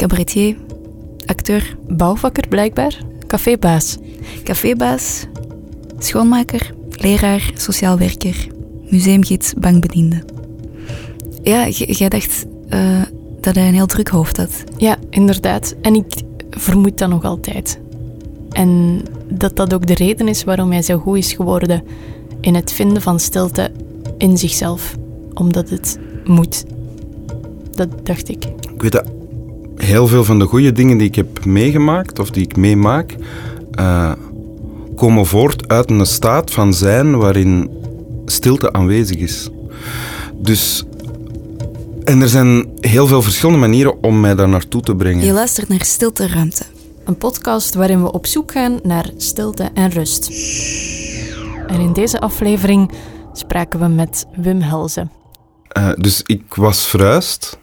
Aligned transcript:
cabaretier, 0.00 0.56
acteur, 1.26 1.76
Bouwvakker 1.88 2.48
blijkbaar. 2.48 2.96
Cafébaas. 3.26 3.96
cafébaas, 4.44 5.26
schoonmaker, 5.98 6.74
leraar, 6.90 7.50
sociaal 7.54 7.98
werker, 7.98 8.46
museumgids, 8.90 9.54
bankbediende. 9.54 10.22
Ja, 11.42 11.68
jij 11.68 12.08
dacht 12.08 12.46
eh, 12.68 13.02
dat 13.40 13.54
hij 13.54 13.68
een 13.68 13.74
heel 13.74 13.86
druk 13.86 14.08
hoofd 14.08 14.36
had. 14.36 14.64
Ja, 14.76 14.96
inderdaad. 15.10 15.74
En 15.82 15.94
ik 15.94 16.22
vermoed 16.50 16.98
dat 16.98 17.08
nog 17.08 17.24
altijd. 17.24 17.78
En 18.50 19.02
dat 19.28 19.56
dat 19.56 19.74
ook 19.74 19.86
de 19.86 19.94
reden 19.94 20.28
is 20.28 20.44
waarom 20.44 20.70
hij 20.70 20.82
zo 20.82 20.98
goed 20.98 21.16
is 21.16 21.32
geworden 21.32 21.82
in 22.40 22.54
het 22.54 22.72
vinden 22.72 23.02
van 23.02 23.20
stilte 23.20 23.70
in 24.18 24.38
zichzelf. 24.38 24.96
Omdat 25.34 25.70
het 25.70 25.98
moet. 26.24 26.64
Dat 27.70 28.06
dacht 28.06 28.28
ik. 28.28 28.44
Ik 28.44 28.82
weet 28.82 28.92
dat 28.92 29.19
heel 29.80 30.06
veel 30.06 30.24
van 30.24 30.38
de 30.38 30.44
goede 30.44 30.72
dingen 30.72 30.98
die 30.98 31.06
ik 31.06 31.14
heb 31.14 31.44
meegemaakt, 31.44 32.18
of 32.18 32.30
die 32.30 32.42
ik 32.42 32.56
meemaak, 32.56 33.14
eh, 33.72 34.12
komen 34.96 35.26
voort 35.26 35.68
uit 35.68 35.90
een 35.90 36.06
staat 36.06 36.50
van 36.50 36.74
zijn 36.74 37.16
waarin 37.16 37.70
stilte 38.26 38.72
aanwezig 38.72 39.16
is. 39.16 39.48
Dus, 40.34 40.84
en 42.04 42.20
er 42.20 42.28
zijn 42.28 42.68
heel 42.80 43.06
veel 43.06 43.22
verschillende 43.22 43.60
manieren 43.60 44.02
om 44.02 44.20
mij 44.20 44.34
daar 44.34 44.48
naartoe 44.48 44.82
te 44.82 44.94
brengen. 44.94 45.24
Je 45.24 45.32
luistert 45.32 45.68
naar 45.68 45.84
Stilte 45.84 46.26
Ruimte. 46.26 46.64
Een 47.04 47.16
podcast 47.16 47.74
waarin 47.74 48.02
we 48.02 48.12
op 48.12 48.26
zoek 48.26 48.52
gaan 48.52 48.80
naar 48.82 49.10
stilte 49.16 49.70
en 49.74 49.90
rust. 49.90 50.30
En 51.66 51.80
in 51.80 51.92
deze 51.92 52.20
aflevering 52.20 52.90
spraken 53.32 53.80
we 53.80 53.86
met 53.86 54.26
Wim 54.36 54.60
Helzen. 54.60 55.10
Eh, 55.68 55.90
dus 55.96 56.22
ik 56.24 56.54
was 56.54 56.86
verhuisd 56.86 57.58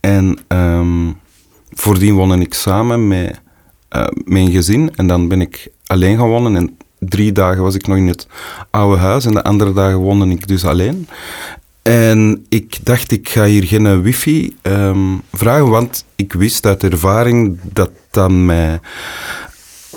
en 0.00 0.38
ehm, 0.48 1.08
voordien 1.74 2.14
woonde 2.14 2.38
ik 2.38 2.54
samen 2.54 3.08
met 3.08 3.40
eh, 3.88 4.06
mijn 4.24 4.50
gezin 4.50 4.92
en 4.96 5.06
dan 5.06 5.28
ben 5.28 5.40
ik 5.40 5.68
alleen 5.86 6.18
gaan 6.18 6.28
wonen 6.28 6.56
en 6.56 6.76
drie 6.98 7.32
dagen 7.32 7.62
was 7.62 7.74
ik 7.74 7.86
nog 7.86 7.96
in 7.96 8.08
het 8.08 8.26
oude 8.70 8.98
huis 8.98 9.24
en 9.24 9.32
de 9.32 9.42
andere 9.42 9.72
dagen 9.72 9.98
woonde 9.98 10.26
ik 10.26 10.48
dus 10.48 10.64
alleen. 10.64 11.08
En 11.82 12.46
ik 12.48 12.78
dacht, 12.82 13.10
ik 13.12 13.28
ga 13.28 13.44
hier 13.44 13.64
geen 13.64 14.02
wifi 14.02 14.56
ehm, 14.62 15.16
vragen, 15.32 15.68
want 15.68 16.04
ik 16.16 16.32
wist 16.32 16.66
uit 16.66 16.84
ervaring 16.84 17.58
dat 17.62 17.90
dat 18.10 18.30
mij 18.30 18.80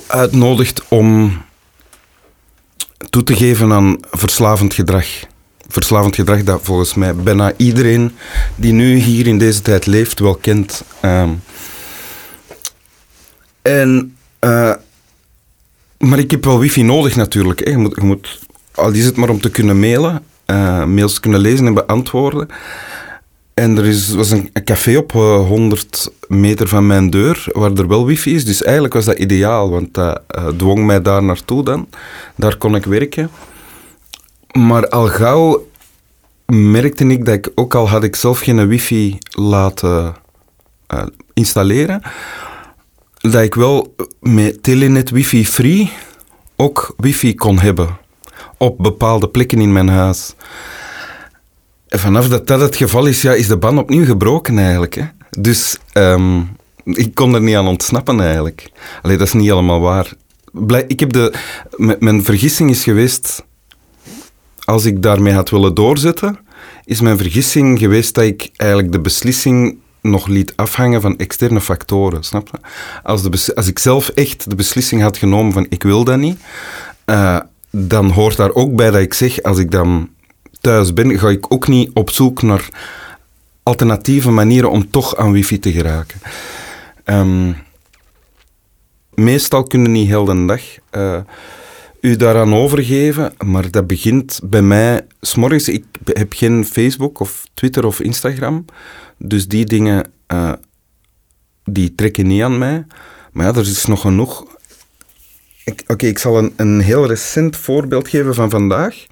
uitnodigt 0.08 0.84
om 0.88 1.38
toe 3.10 3.24
te 3.24 3.36
geven 3.36 3.72
aan 3.72 3.98
verslavend 4.12 4.74
gedrag. 4.74 5.06
Verslavend 5.68 6.16
gedrag 6.16 6.44
dat 6.44 6.60
volgens 6.64 6.94
mij 6.94 7.16
bijna 7.16 7.54
iedereen 7.58 8.12
die 8.56 8.74
nu 8.74 8.96
hier 8.96 9.28
in 9.28 9.38
deze 9.38 9.62
tijd 9.62 9.86
leeft 9.86 10.20
wel 10.20 10.36
kent. 10.36 10.84
Ehm, 11.00 11.30
en, 13.66 14.16
eh, 14.40 14.74
maar 15.98 16.20
ik 16.20 16.32
heb 16.32 16.46
wel 16.46 16.60
wifi 16.60 16.84
nodig 16.84 17.16
natuurlijk. 17.16 17.60
Hè. 17.60 17.72
Je, 17.72 17.78
moet, 17.78 17.96
je 17.96 18.02
moet, 18.02 18.40
al 18.76 18.92
is 18.92 19.06
het 19.06 19.16
maar 19.16 19.30
om 19.30 19.42
te 19.42 19.50
kunnen 19.50 19.80
mailen, 19.80 20.24
eh, 20.46 20.86
mails 20.86 21.20
kunnen 21.20 21.40
lezen 21.40 21.66
en 21.66 21.74
beantwoorden. 21.74 22.50
En 23.56 23.78
er 23.78 23.86
is, 23.86 24.10
was 24.10 24.32
een, 24.32 24.50
café 24.64 24.98
op 24.98 25.16
eh, 25.16 25.48
100 25.48 26.12
meter 26.28 26.68
van 26.68 26.88
mijn 26.88 27.10
deur, 27.10 27.46
waar 27.52 27.72
er 27.72 27.88
wel 27.88 28.06
wifi 28.06 28.36
is. 28.36 28.46
Dus 28.46 28.64
eigenlijk 28.64 28.94
was 28.94 29.06
dat 29.06 29.18
ideaal, 29.18 29.70
want 29.70 29.94
dat 29.94 30.22
eh, 30.28 30.48
dwong 30.48 30.86
mij 30.86 31.02
daar 31.02 31.24
naartoe 31.24 31.64
dan. 31.64 31.88
Daar 32.36 32.58
kon 32.58 32.76
ik 32.76 32.86
werken. 32.86 33.30
Maar 34.52 34.90
al 34.90 35.08
gauw 35.08 35.68
merkte 36.46 37.06
ik 37.06 37.26
dat 37.26 37.34
ik, 37.34 37.52
ook 37.56 37.76
al 37.76 37.90
had 37.90 38.04
ik 38.04 38.16
zelf 38.16 38.40
geen 38.40 38.68
wifi 38.68 39.18
laten 39.30 40.16
eh, 40.88 41.04
installeren, 41.34 42.02
dat 43.32 43.44
ik 43.44 43.56
wel 43.56 43.96
met 44.20 44.64
Telenet 44.64 45.10
wifi 45.10 45.46
free 45.46 45.92
ook 46.56 46.94
wifi 46.98 47.36
kon 47.36 47.60
hebben. 47.60 47.98
Op 48.58 48.78
bepaalde 48.78 49.30
plekken 49.30 49.62
in 49.62 49.74
mijn 49.74 49.88
huis. 49.88 50.34
En 51.88 52.00
vanaf 52.00 52.28
dat 52.28 52.48
dat 52.48 52.62
het 52.62 52.76
geval 52.76 53.06
is, 53.06 53.22
ja, 53.22 53.34
is 53.34 53.48
de 53.48 53.58
ban 53.58 53.78
opnieuw 53.78 54.06
gebroken 54.06 54.58
eigenlijk. 54.58 54.96
Hè. 54.96 55.04
Dus 55.30 55.78
ehm, 55.92 56.42
ik 56.84 57.16
kon 57.16 57.34
er 57.34 57.42
niet 57.42 57.56
aan 57.56 57.68
ontsnappen 57.68 58.20
eigenlijk. 58.22 58.72
Allee, 59.02 59.18
dat 59.18 59.28
is 59.28 59.34
niet 59.34 59.50
helemaal 59.50 59.80
waar. 59.80 60.14
Ik 60.88 61.00
heb 61.00 61.14
de, 61.14 61.34
mijn 62.00 62.24
vergissing 62.24 62.70
is 62.70 62.84
geweest, 62.84 63.44
als 64.64 64.86
ik 64.86 65.02
daarmee 65.02 65.34
had 65.34 65.50
willen 65.50 65.74
doorzetten, 65.74 66.40
is 66.86 67.02
mijn 67.02 67.18
vergissing 67.18 67.80
geweest 67.80 68.16
dat 68.16 68.24
ik 68.24 68.50
eigenlijk 68.56 68.92
de 68.92 69.00
beslissing 69.00 69.78
nog 70.10 70.28
liet 70.28 70.54
afhangen 70.56 71.02
van 71.02 71.18
externe 71.18 71.62
factoren, 71.62 72.24
snap 72.24 72.50
je? 72.52 72.58
Als, 73.04 73.22
de 73.22 73.56
als 73.56 73.68
ik 73.68 73.80
zelf 73.80 74.10
echt 74.10 74.50
de 74.50 74.56
beslissing 74.56 75.02
had 75.02 75.18
genomen 75.18 75.54
van 75.54 75.66
ik 75.70 75.84
wil 75.84 76.04
dat 76.04 76.18
niet, 76.18 76.40
eh, 77.06 77.40
dan 77.70 78.10
hoort 78.10 78.38
daar 78.38 78.54
ook 78.54 78.76
bij 78.76 78.92
dat 78.92 79.02
ik 79.02 79.14
zeg, 79.14 79.44
als 79.44 79.58
ik 79.58 79.72
dan 79.72 80.10
thuis 80.62 80.94
ben, 80.94 81.20
ga 81.20 81.30
ik 81.30 81.54
ook 81.54 81.68
niet 81.68 81.92
op 81.94 82.10
zoek 82.10 82.42
naar 82.42 82.70
alternatieve 83.64 84.32
manieren 84.32 84.72
om 84.72 84.90
toch 84.90 85.16
aan 85.16 85.32
wifi 85.32 85.60
te 85.60 85.72
geraken. 85.72 86.20
Ehm, 87.04 87.52
meestal 89.14 89.64
kunnen 89.64 89.92
niet 89.92 90.08
heel 90.08 90.26
de 90.26 90.46
dag 90.46 90.62
eh, 90.90 91.18
u 92.06 92.16
daaraan 92.16 92.54
overgeven, 92.54 93.34
maar 93.46 93.72
dat 93.72 93.88
begint 93.88 94.40
bij 94.44 94.62
mij 94.62 95.08
s'morgens. 95.22 95.68
Ik 95.68 95.86
heb 96.14 96.34
geen 96.34 96.66
Facebook 96.66 97.20
of 97.20 97.44
Twitter 97.54 97.86
of 97.86 98.00
Instagram, 98.00 98.66
dus 99.18 99.48
die 99.48 99.66
dingen 99.66 100.12
eh, 100.28 100.54
die 101.64 101.96
trekken 101.96 102.28
niet 102.28 102.44
aan 102.44 102.58
mij. 102.58 102.86
Maar 103.32 103.46
ja, 103.46 103.54
er 103.54 103.68
is 103.68 103.86
nog 103.86 104.02
genoeg. 104.02 104.46
Oké, 105.88 106.06
ik 106.06 106.18
zal 106.18 106.38
een, 106.38 106.54
een 106.56 106.80
heel 106.80 107.08
recent 107.08 107.58
voorbeeld 107.58 108.08
geven 108.08 108.34
van 108.34 108.50
vandaag. 108.50 109.06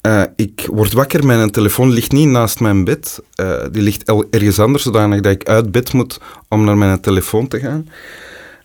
Eh, 0.00 0.22
ik 0.36 0.68
word 0.70 0.92
wakker, 0.92 1.26
mijn 1.26 1.50
telefoon 1.50 1.90
ligt 1.90 2.12
niet 2.12 2.28
naast 2.28 2.60
mijn 2.60 2.84
bed. 2.84 3.22
Eh, 3.34 3.64
die 3.70 3.82
ligt 3.82 4.12
ergens 4.30 4.58
anders, 4.58 4.82
zodanig 4.82 5.20
dat 5.20 5.32
ik 5.32 5.48
uit 5.48 5.72
bed 5.72 5.92
moet 5.92 6.20
om 6.48 6.64
naar 6.64 6.76
mijn 6.76 7.00
telefoon 7.00 7.48
te 7.48 7.60
gaan. 7.60 7.88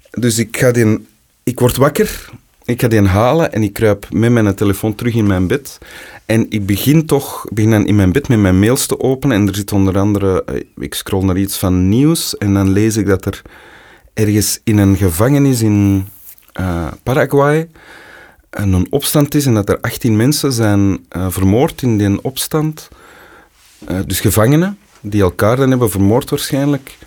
Dus 0.10 0.38
ik, 0.38 0.58
ga 0.58 0.72
die, 0.72 1.08
ik 1.44 1.60
word 1.60 1.76
wakker, 1.76 2.30
ik 2.66 2.82
ga 2.82 2.88
die 2.88 3.02
halen 3.02 3.54
en 3.54 3.64
ik 3.64 3.74
kruip 3.74 4.08
met 4.12 4.32
mijn 4.32 4.56
telefoon 4.56 4.96
terug 4.96 5.14
in 5.14 5.28
mijn 5.28 5.48
bed. 5.48 5.78
En 6.26 6.46
ik 6.50 6.66
begin 6.66 7.06
toch, 7.06 7.46
begin 7.50 7.72
dan 7.72 7.86
in 7.86 7.96
mijn 7.96 8.12
bed 8.12 8.28
met 8.28 8.40
mijn 8.40 8.60
mails 8.60 8.86
te 8.86 9.00
openen. 9.00 9.38
En 9.38 9.48
er 9.48 9.56
zit 9.56 9.72
onder 9.72 9.98
andere, 9.98 10.44
eh, 10.46 10.62
ik 10.78 10.94
scroll 10.94 11.26
naar 11.26 11.38
iets 11.38 11.58
van 11.58 11.90
nieuws 11.90 12.38
en 12.38 12.54
dan 12.54 12.70
lees 12.72 12.98
ik 12.98 13.08
dat 13.08 13.26
er 13.26 13.42
ergens 14.14 14.60
in 14.64 14.78
een 14.78 14.96
gevangenis 14.96 15.62
in 15.62 16.08
eh, 16.54 16.88
Paraguay 17.04 17.68
een 18.54 18.88
opstand 18.90 19.36
is 19.36 19.46
en 19.46 19.54
dat 19.54 19.70
er 19.70 19.80
18 19.82 20.16
mensen 20.16 20.52
zijn 20.52 21.06
eh, 21.10 21.26
vermoord 21.30 21.82
in 21.82 21.98
die 21.98 22.24
opstand. 22.24 22.90
Eh, 23.86 24.00
dus 24.06 24.20
gevangenen 24.20 24.78
die 25.02 25.22
elkaar 25.22 25.56
dan 25.56 25.70
hebben 25.70 25.92
vermoord 25.92 26.30
waarschijnlijk. 26.30 26.98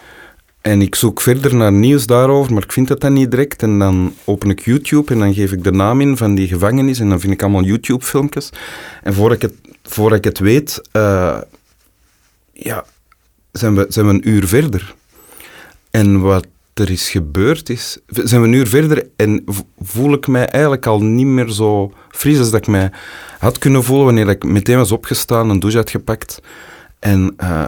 En 0.66 0.82
ik 0.82 0.94
zoek 0.94 1.20
verder 1.20 1.54
naar 1.54 1.72
nieuws 1.72 2.06
daarover, 2.06 2.52
maar 2.52 2.62
ik 2.62 2.72
vind 2.72 2.88
dat 2.88 3.00
dan 3.00 3.12
niet 3.12 3.30
direct. 3.30 3.62
En 3.62 3.78
dan 3.78 4.14
open 4.24 4.50
ik 4.50 4.60
YouTube 4.60 5.12
en 5.12 5.18
dan 5.18 5.34
geef 5.34 5.52
ik 5.52 5.64
de 5.64 5.70
naam 5.70 6.00
in 6.00 6.16
van 6.16 6.34
die 6.34 6.48
gevangenis 6.48 6.98
en 6.98 7.08
dan 7.08 7.20
vind 7.20 7.32
ik 7.32 7.42
allemaal 7.42 7.62
YouTube-filmpjes. 7.62 8.50
En 9.02 9.14
voordat 9.14 9.42
ik 9.42 9.50
het, 9.50 9.54
voordat 9.82 10.18
ik 10.18 10.24
het 10.24 10.38
weet, 10.38 10.80
eh, 10.92 11.40
ja, 12.52 12.84
zijn, 13.52 13.74
we, 13.74 13.86
zijn 13.88 14.06
we 14.06 14.12
een 14.12 14.28
uur 14.28 14.46
verder. 14.46 14.94
En 15.90 16.20
wat 16.20 16.46
er 16.74 16.90
is 16.90 17.10
gebeurd 17.10 17.70
is, 17.70 17.98
zijn 18.06 18.40
we 18.40 18.46
een 18.46 18.52
uur 18.52 18.68
verder 18.68 19.06
en 19.16 19.44
voel 19.80 20.12
ik 20.12 20.26
mij 20.26 20.46
eigenlijk 20.46 20.86
al 20.86 21.02
niet 21.02 21.26
meer 21.26 21.48
zo 21.48 21.92
fris 22.10 22.38
als 22.38 22.50
dat 22.50 22.60
ik 22.60 22.66
mij 22.66 22.90
had 23.38 23.58
kunnen 23.58 23.84
voelen 23.84 24.04
wanneer 24.04 24.28
ik 24.28 24.44
meteen 24.44 24.76
was 24.76 24.92
opgestaan, 24.92 25.50
een 25.50 25.60
douche 25.60 25.78
had 25.78 25.90
gepakt 25.90 26.40
en 26.98 27.34
eh, 27.36 27.66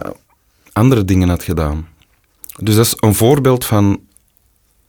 andere 0.73 1.05
dingen 1.05 1.29
had 1.29 1.43
gedaan. 1.43 1.97
Dus 2.59 2.75
dat 2.75 2.85
is 2.85 2.93
een 2.97 3.15
voorbeeld 3.15 3.65
van 3.65 4.01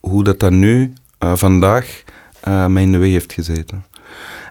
hoe 0.01 0.25
dat 0.25 0.41
dan 0.41 0.59
nu, 0.59 0.93
eh, 1.19 1.37
vandaag, 1.37 2.03
eh 2.41 2.67
mij 2.67 2.83
in 2.83 2.93
de 2.93 2.99
weg 2.99 3.11
heeft 3.11 3.33
gezeten. 3.33 3.85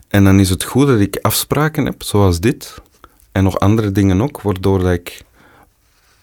En 0.07 0.24
dan 0.24 0.39
is 0.39 0.50
het 0.50 0.63
goed 0.63 0.88
dat 0.88 1.00
ik 1.00 1.19
afspraken 1.21 1.86
heb, 1.86 2.04
zoals 2.04 2.39
dit, 2.39 2.81
en 3.31 3.44
nog 3.44 3.60
andere 3.60 3.92
dingen 3.92 4.21
ook, 4.21 4.42
waardoor 4.42 4.80
dat 4.80 4.92
ik 4.92 5.21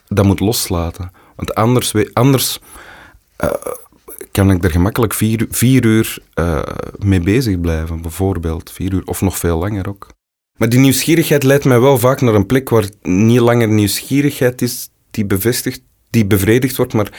dat 0.09 0.25
moet 0.25 0.41
loslaten. 0.41 1.13
Want 1.35 1.55
anders, 1.55 1.95
anders 2.13 2.59
eh, 3.37 3.51
kan 4.31 4.51
ik 4.51 4.65
er 4.65 4.71
gemakkelijk 4.71 5.15
vier, 5.15 5.85
uur 5.85 6.19
mee 6.99 7.21
bezig 7.21 7.61
blijven, 7.61 8.03
bijvoorbeeld. 8.03 8.71
Vier 8.71 8.93
uur, 8.93 9.03
of 9.05 9.21
nog 9.21 9.39
veel 9.39 9.59
langer 9.59 9.89
ook. 9.89 10.07
Maar 10.57 10.69
die 10.69 10.79
nieuwsgierigheid 10.79 11.43
leidt 11.43 11.65
mij 11.65 11.81
wel 11.81 11.99
vaak 11.99 12.21
naar 12.21 12.35
een 12.35 12.47
plek 12.47 12.69
waar 12.69 12.89
niet 13.03 13.41
langer 13.41 13.69
nieuwsgierigheid 13.69 14.63
is 14.63 14.89
die 15.11 15.25
bevestigt, 15.25 15.83
die 16.17 16.27
bevredigd 16.27 16.77
wordt, 16.77 16.93
maar 16.93 17.11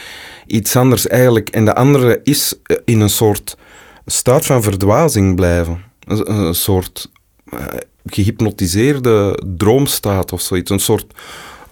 iets 0.47 0.75
anders 0.75 1.07
eigenlijk. 1.07 1.49
En 1.49 1.65
de 1.65 1.75
andere 1.75 2.19
is 2.23 2.55
eh, 2.63 2.77
in 2.85 2.99
een 2.99 3.09
soort 3.09 3.57
staat 4.05 4.45
van 4.45 4.63
verdwazing 4.63 5.35
blijven. 5.35 5.83
Een, 6.07 6.31
een 6.31 6.55
soort 6.55 7.11
eh, 7.49 7.59
gehypnotiseerde 8.05 9.43
droomstaat 9.57 10.31
of 10.33 10.41
zoiets. 10.41 10.71
Een 10.71 10.79
soort 10.79 11.13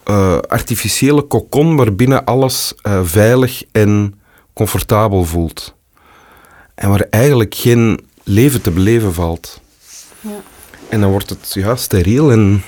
uh, 0.09 0.37
artificiële 0.37 1.21
kokon 1.21 1.75
waarbinnen 1.75 2.25
alles 2.25 2.73
uh, 2.83 2.99
veilig 3.03 3.63
en 3.71 4.19
comfortabel 4.53 5.23
voelt. 5.23 5.75
En 6.75 6.89
waar 6.89 7.07
eigenlijk 7.09 7.55
geen 7.55 7.99
leven 8.23 8.61
te 8.61 8.71
beleven 8.71 9.13
valt. 9.13 9.61
Ja. 10.21 10.41
En 10.89 11.01
dan 11.01 11.09
wordt 11.09 11.29
het 11.29 11.51
ja, 11.53 11.75
steriel. 11.75 12.31
En 12.31 12.63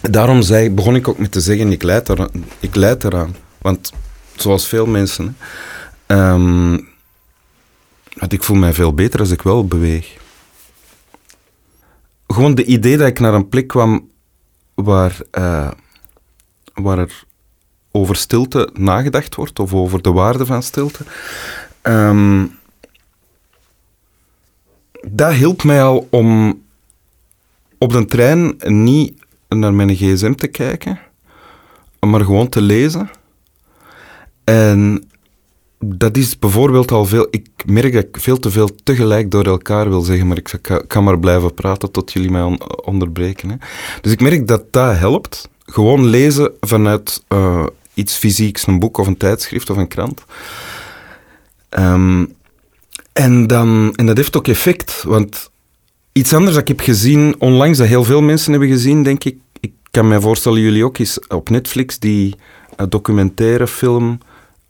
daarom 0.00 0.42
zei, 0.42 0.70
begon 0.70 0.96
ik 0.96 1.08
ook 1.08 1.18
met 1.18 1.32
te 1.32 1.40
zeggen, 1.40 1.72
ik 1.72 1.82
leid, 1.82 2.08
eraan, 2.08 2.30
ik 2.60 2.74
leid 2.74 3.04
eraan. 3.04 3.34
Want 3.68 3.92
zoals 4.36 4.68
veel 4.68 4.86
mensen, 4.86 5.36
um, 6.06 6.88
ik 8.28 8.42
voel 8.42 8.56
mij 8.56 8.72
veel 8.72 8.94
beter 8.94 9.20
als 9.20 9.30
ik 9.30 9.42
wel 9.42 9.66
beweeg. 9.66 10.16
Gewoon 12.26 12.54
de 12.54 12.64
idee 12.64 12.96
dat 12.96 13.06
ik 13.06 13.18
naar 13.18 13.34
een 13.34 13.48
plek 13.48 13.66
kwam 13.66 14.10
waar, 14.74 15.16
uh, 15.32 15.70
waar 16.74 16.98
er 16.98 17.24
over 17.90 18.16
stilte 18.16 18.70
nagedacht 18.72 19.34
wordt, 19.34 19.58
of 19.58 19.74
over 19.74 20.02
de 20.02 20.12
waarde 20.12 20.46
van 20.46 20.62
stilte. 20.62 21.04
Um, 21.82 22.58
dat 25.08 25.32
hielp 25.32 25.62
mij 25.62 25.82
al 25.82 26.06
om 26.10 26.62
op 27.78 27.92
de 27.92 28.04
trein 28.04 28.56
niet 28.58 29.24
naar 29.48 29.74
mijn 29.74 29.96
gsm 29.96 30.34
te 30.34 30.48
kijken, 30.48 30.98
maar 32.00 32.24
gewoon 32.24 32.48
te 32.48 32.60
lezen. 32.60 33.10
En 34.48 35.08
dat 35.78 36.16
is 36.16 36.38
bijvoorbeeld 36.38 36.90
al 36.90 37.04
veel... 37.04 37.26
Ik 37.30 37.48
merk 37.66 37.92
dat 37.92 38.04
ik 38.04 38.16
veel 38.20 38.38
te 38.38 38.50
veel 38.50 38.70
tegelijk 38.82 39.30
door 39.30 39.44
elkaar 39.44 39.88
wil 39.88 40.00
zeggen, 40.00 40.26
maar 40.26 40.36
ik 40.36 40.58
kan 40.86 41.04
maar 41.04 41.18
blijven 41.18 41.54
praten 41.54 41.90
tot 41.90 42.12
jullie 42.12 42.30
mij 42.30 42.58
onderbreken. 42.84 43.48
Hè. 43.48 43.56
Dus 44.00 44.12
ik 44.12 44.20
merk 44.20 44.46
dat 44.46 44.72
dat 44.72 44.96
helpt. 44.96 45.48
Gewoon 45.66 46.06
lezen 46.06 46.52
vanuit 46.60 47.22
uh, 47.28 47.66
iets 47.94 48.14
fysieks, 48.14 48.66
een 48.66 48.78
boek 48.78 48.98
of 48.98 49.06
een 49.06 49.16
tijdschrift 49.16 49.70
of 49.70 49.76
een 49.76 49.88
krant. 49.88 50.24
Um, 51.78 52.34
en, 53.12 53.46
dan, 53.46 53.92
en 53.96 54.06
dat 54.06 54.16
heeft 54.16 54.36
ook 54.36 54.48
effect, 54.48 55.02
want 55.02 55.50
iets 56.12 56.32
anders 56.32 56.52
dat 56.52 56.62
ik 56.62 56.68
heb 56.68 56.80
gezien 56.80 57.34
onlangs, 57.38 57.78
dat 57.78 57.86
heel 57.86 58.04
veel 58.04 58.22
mensen 58.22 58.50
hebben 58.50 58.68
gezien, 58.68 59.02
denk 59.02 59.24
ik, 59.24 59.36
ik 59.60 59.72
kan 59.90 60.08
me 60.08 60.20
voorstellen, 60.20 60.60
jullie 60.60 60.84
ook, 60.84 60.98
is 60.98 61.18
op 61.28 61.50
Netflix 61.50 61.98
die 61.98 62.34
uh, 62.80 62.86
documentaire 62.88 63.66
film 63.66 64.18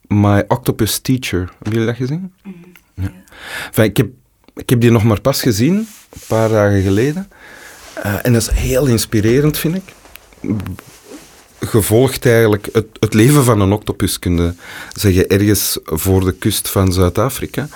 My 0.08 0.44
Octopus 0.48 0.98
Teacher. 0.98 1.38
Hebben 1.38 1.72
jullie 1.72 1.86
dat 1.86 1.96
gezien? 1.96 2.32
Mm 2.42 2.68
ja. 3.02 3.12
Enfin, 3.66 3.84
ik, 3.84 3.96
heb, 3.96 4.08
ik 4.54 4.70
heb 4.70 4.80
die 4.80 4.90
nog 4.90 5.04
maar 5.04 5.20
pas 5.20 5.42
gezien, 5.42 5.74
een 5.74 6.20
paar 6.26 6.48
dagen 6.48 6.82
geleden. 6.82 7.28
Uh, 8.04 8.26
en 8.26 8.32
dat 8.32 8.42
is 8.42 8.50
heel 8.50 8.86
inspirerend, 8.86 9.58
vind 9.58 9.74
ik. 9.74 9.94
Gevolgd 11.60 12.26
eigenlijk 12.26 12.68
het, 12.72 12.86
het 13.00 13.14
leven 13.14 13.44
van 13.44 13.60
een 13.60 13.72
octopus, 13.72 14.18
kunnen 14.18 14.58
zeggen, 14.92 15.28
ergens 15.28 15.78
voor 15.84 16.24
de 16.24 16.32
kust 16.32 16.68
van 16.68 16.92
Zuid-Afrika. 16.92 17.68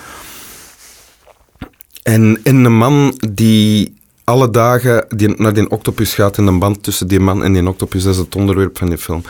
En, 2.03 2.39
en 2.43 2.65
een 2.65 2.77
man 2.77 3.19
die 3.33 3.95
alle 4.23 4.49
dagen 4.49 5.05
die 5.09 5.29
naar 5.37 5.53
die 5.53 5.69
octopus 5.69 6.13
gaat 6.13 6.37
en 6.37 6.47
een 6.47 6.59
band 6.59 6.83
tussen 6.83 7.07
die 7.07 7.19
man 7.19 7.43
en 7.43 7.53
die 7.53 7.67
octopus, 7.67 8.03
dat 8.03 8.13
is 8.13 8.19
het 8.19 8.35
onderwerp 8.35 8.77
van 8.77 8.89
die 8.89 8.97
film. 8.97 9.23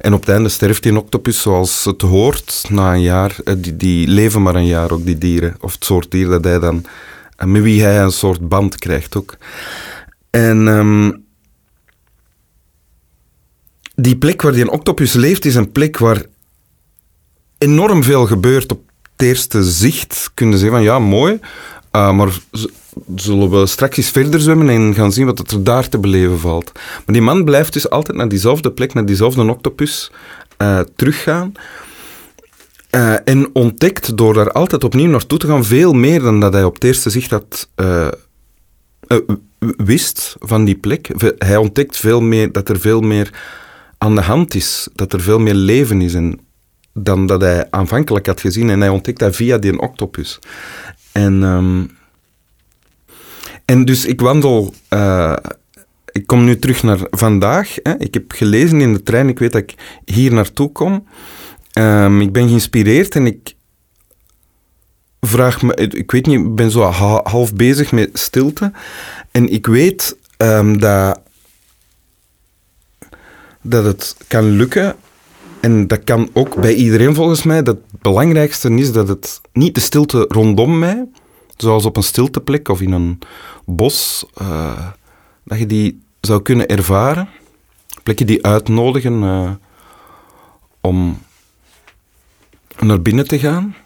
En 0.00 0.14
op 0.14 0.20
het 0.20 0.28
einde 0.28 0.48
sterft 0.48 0.82
die 0.82 0.96
octopus 0.96 1.40
zoals 1.40 1.84
het 1.84 2.02
hoort, 2.02 2.64
na 2.68 2.92
een 2.94 3.02
jaar. 3.02 3.36
Eh, 3.44 3.54
die, 3.58 3.76
die 3.76 4.08
leven 4.08 4.42
maar 4.42 4.54
een 4.54 4.66
jaar, 4.66 4.90
ook 4.90 5.04
die 5.04 5.18
dieren. 5.18 5.56
Of 5.60 5.72
het 5.72 5.84
soort 5.84 6.10
dier 6.10 6.28
dat 6.28 6.44
hij 6.44 6.58
dan, 6.58 6.84
eh, 7.36 7.46
met 7.46 7.62
wie 7.62 7.82
hij 7.82 8.02
een 8.02 8.12
soort 8.12 8.48
band 8.48 8.76
krijgt 8.76 9.16
ook. 9.16 9.36
En 10.30 10.66
um, 10.66 11.24
die 13.94 14.16
plek 14.16 14.42
waar 14.42 14.52
die 14.52 14.62
een 14.62 14.70
octopus 14.70 15.12
leeft, 15.12 15.44
is 15.44 15.54
een 15.54 15.72
plek 15.72 15.98
waar 15.98 16.24
enorm 17.58 18.02
veel 18.02 18.26
gebeurt 18.26 18.72
op 18.72 18.80
het 19.12 19.26
eerste 19.26 19.62
zicht. 19.62 20.30
Kunnen 20.34 20.58
zeggen 20.58 20.76
van 20.76 20.86
ja, 20.86 20.98
mooi. 20.98 21.40
Uh, 21.92 22.12
maar 22.12 22.38
zullen 23.16 23.50
we 23.50 23.66
straks 23.66 23.96
eens 23.96 24.10
verder 24.10 24.40
zwemmen 24.40 24.68
en 24.68 24.94
gaan 24.94 25.12
zien 25.12 25.26
wat 25.26 25.50
er 25.50 25.64
daar 25.64 25.88
te 25.88 25.98
beleven 25.98 26.38
valt. 26.38 26.72
Maar 26.74 27.14
die 27.14 27.22
man 27.22 27.44
blijft 27.44 27.72
dus 27.72 27.90
altijd 27.90 28.16
naar 28.16 28.28
diezelfde 28.28 28.72
plek, 28.72 28.94
naar 28.94 29.06
diezelfde 29.06 29.42
octopus 29.42 30.10
uh, 30.58 30.80
teruggaan. 30.96 31.52
Uh, 32.90 33.14
en 33.24 33.50
ontdekt 33.52 34.16
door 34.16 34.34
daar 34.34 34.52
altijd 34.52 34.84
opnieuw 34.84 35.10
naartoe 35.10 35.38
te 35.38 35.46
gaan 35.46 35.64
veel 35.64 35.92
meer 35.92 36.20
dan 36.20 36.40
dat 36.40 36.52
hij 36.52 36.64
op 36.64 36.74
het 36.74 36.84
eerste 36.84 37.10
zicht 37.10 37.30
had 37.30 37.68
wist 39.76 40.36
van 40.38 40.64
die 40.64 40.76
plek. 40.76 41.10
Hij 41.38 41.56
ontdekt 41.56 41.96
veel 41.96 42.20
meer 42.20 42.52
dat 42.52 42.68
er 42.68 42.80
veel 42.80 43.00
meer 43.00 43.30
aan 43.98 44.14
de 44.14 44.20
hand 44.20 44.54
is, 44.54 44.88
dat 44.94 45.12
er 45.12 45.20
veel 45.20 45.38
meer 45.38 45.54
leven 45.54 46.00
is 46.00 46.16
dan 46.92 47.26
dat 47.26 47.40
hij 47.40 47.66
aanvankelijk 47.70 48.26
had 48.26 48.40
gezien. 48.40 48.70
En 48.70 48.80
hij 48.80 48.88
ontdekt 48.88 49.18
dat 49.18 49.36
via 49.36 49.58
die 49.58 49.80
octopus. 49.80 50.38
En, 51.12 51.42
um, 51.42 51.90
en 53.64 53.84
dus 53.84 54.04
ik 54.04 54.20
wandel. 54.20 54.74
Uh, 54.90 55.36
ik 56.12 56.26
kom 56.26 56.44
nu 56.44 56.58
terug 56.58 56.82
naar 56.82 56.98
vandaag. 57.10 57.74
Hè. 57.82 57.98
Ik 57.98 58.14
heb 58.14 58.32
gelezen 58.32 58.80
in 58.80 58.92
de 58.92 59.02
trein. 59.02 59.28
Ik 59.28 59.38
weet 59.38 59.52
dat 59.52 59.62
ik 59.62 59.74
hier 60.04 60.32
naartoe 60.32 60.72
kom. 60.72 61.06
Um, 61.78 62.20
ik 62.20 62.32
ben 62.32 62.48
geïnspireerd 62.48 63.14
en 63.14 63.26
ik 63.26 63.54
vraag 65.20 65.62
me. 65.62 65.74
Ik 65.74 66.10
weet 66.10 66.26
niet, 66.26 66.40
ik 66.40 66.54
ben 66.54 66.70
zo 66.70 66.82
half 67.22 67.54
bezig 67.54 67.92
met 67.92 68.10
stilte. 68.12 68.72
En 69.30 69.48
ik 69.48 69.66
weet 69.66 70.16
um, 70.36 70.78
dat, 70.78 71.20
dat 73.62 73.84
het 73.84 74.16
kan 74.26 74.50
lukken 74.50 74.96
en 75.60 75.86
dat 75.86 76.04
kan 76.04 76.30
ook 76.32 76.60
bij 76.60 76.74
iedereen 76.74 77.14
volgens 77.14 77.42
mij. 77.42 77.62
Dat 77.62 77.76
het 77.90 78.00
belangrijkste 78.02 78.70
is 78.70 78.92
dat 78.92 79.08
het 79.08 79.40
niet 79.52 79.74
de 79.74 79.80
stilte 79.80 80.24
rondom 80.28 80.78
mij, 80.78 81.08
zoals 81.56 81.84
op 81.84 81.96
een 81.96 82.02
stilteplek 82.02 82.68
of 82.68 82.80
in 82.80 82.92
een 82.92 83.18
bos, 83.64 84.24
uh, 84.42 84.88
dat 85.44 85.58
je 85.58 85.66
die 85.66 86.02
zou 86.20 86.42
kunnen 86.42 86.68
ervaren. 86.68 87.28
Plekken 88.02 88.26
die 88.26 88.46
uitnodigen 88.46 89.22
uh, 89.22 89.50
om 90.80 91.18
naar 92.78 93.02
binnen 93.02 93.28
te 93.28 93.38
gaan. 93.38 93.76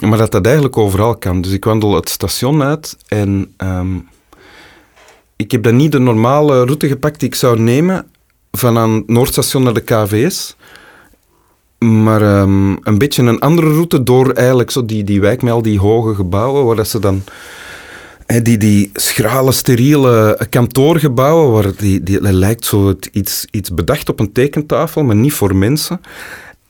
Maar 0.00 0.18
dat 0.18 0.32
dat 0.32 0.44
eigenlijk 0.44 0.76
overal 0.76 1.16
kan. 1.16 1.40
Dus 1.40 1.52
ik 1.52 1.64
wandel 1.64 1.94
het 1.94 2.08
station 2.08 2.62
uit 2.62 2.96
en 3.08 3.54
um, 3.56 4.08
ik 5.36 5.50
heb 5.50 5.62
dan 5.62 5.76
niet 5.76 5.92
de 5.92 5.98
normale 5.98 6.64
route 6.64 6.88
gepakt 6.88 7.20
die 7.20 7.28
ik 7.28 7.34
zou 7.34 7.60
nemen 7.60 8.10
van 8.50 8.78
aan 8.78 9.02
Noordstation 9.06 9.62
naar 9.62 9.74
de 9.74 9.80
KVS. 9.80 10.56
Maar 11.82 12.40
um, 12.40 12.78
een 12.82 12.98
beetje 12.98 13.22
een 13.22 13.40
andere 13.40 13.72
route 13.72 14.02
door 14.02 14.30
eigenlijk 14.30 14.70
zo 14.70 14.84
die, 14.84 15.04
die 15.04 15.20
wijk 15.20 15.42
met 15.42 15.52
al 15.52 15.62
die 15.62 15.78
hoge 15.78 16.14
gebouwen, 16.14 16.64
waar 16.64 16.76
dat 16.76 16.88
ze 16.88 16.98
dan... 16.98 17.22
Die, 18.42 18.58
die 18.58 18.90
schrale, 18.92 19.52
steriele 19.52 20.46
kantoorgebouwen, 20.50 21.52
waar 21.52 21.76
die, 21.76 22.02
die, 22.02 22.32
lijkt 22.32 22.64
zo 22.64 22.94
iets, 23.12 23.46
iets 23.50 23.74
bedacht 23.74 24.08
op 24.08 24.20
een 24.20 24.32
tekentafel, 24.32 25.02
maar 25.02 25.16
niet 25.16 25.32
voor 25.32 25.56
mensen. 25.56 26.00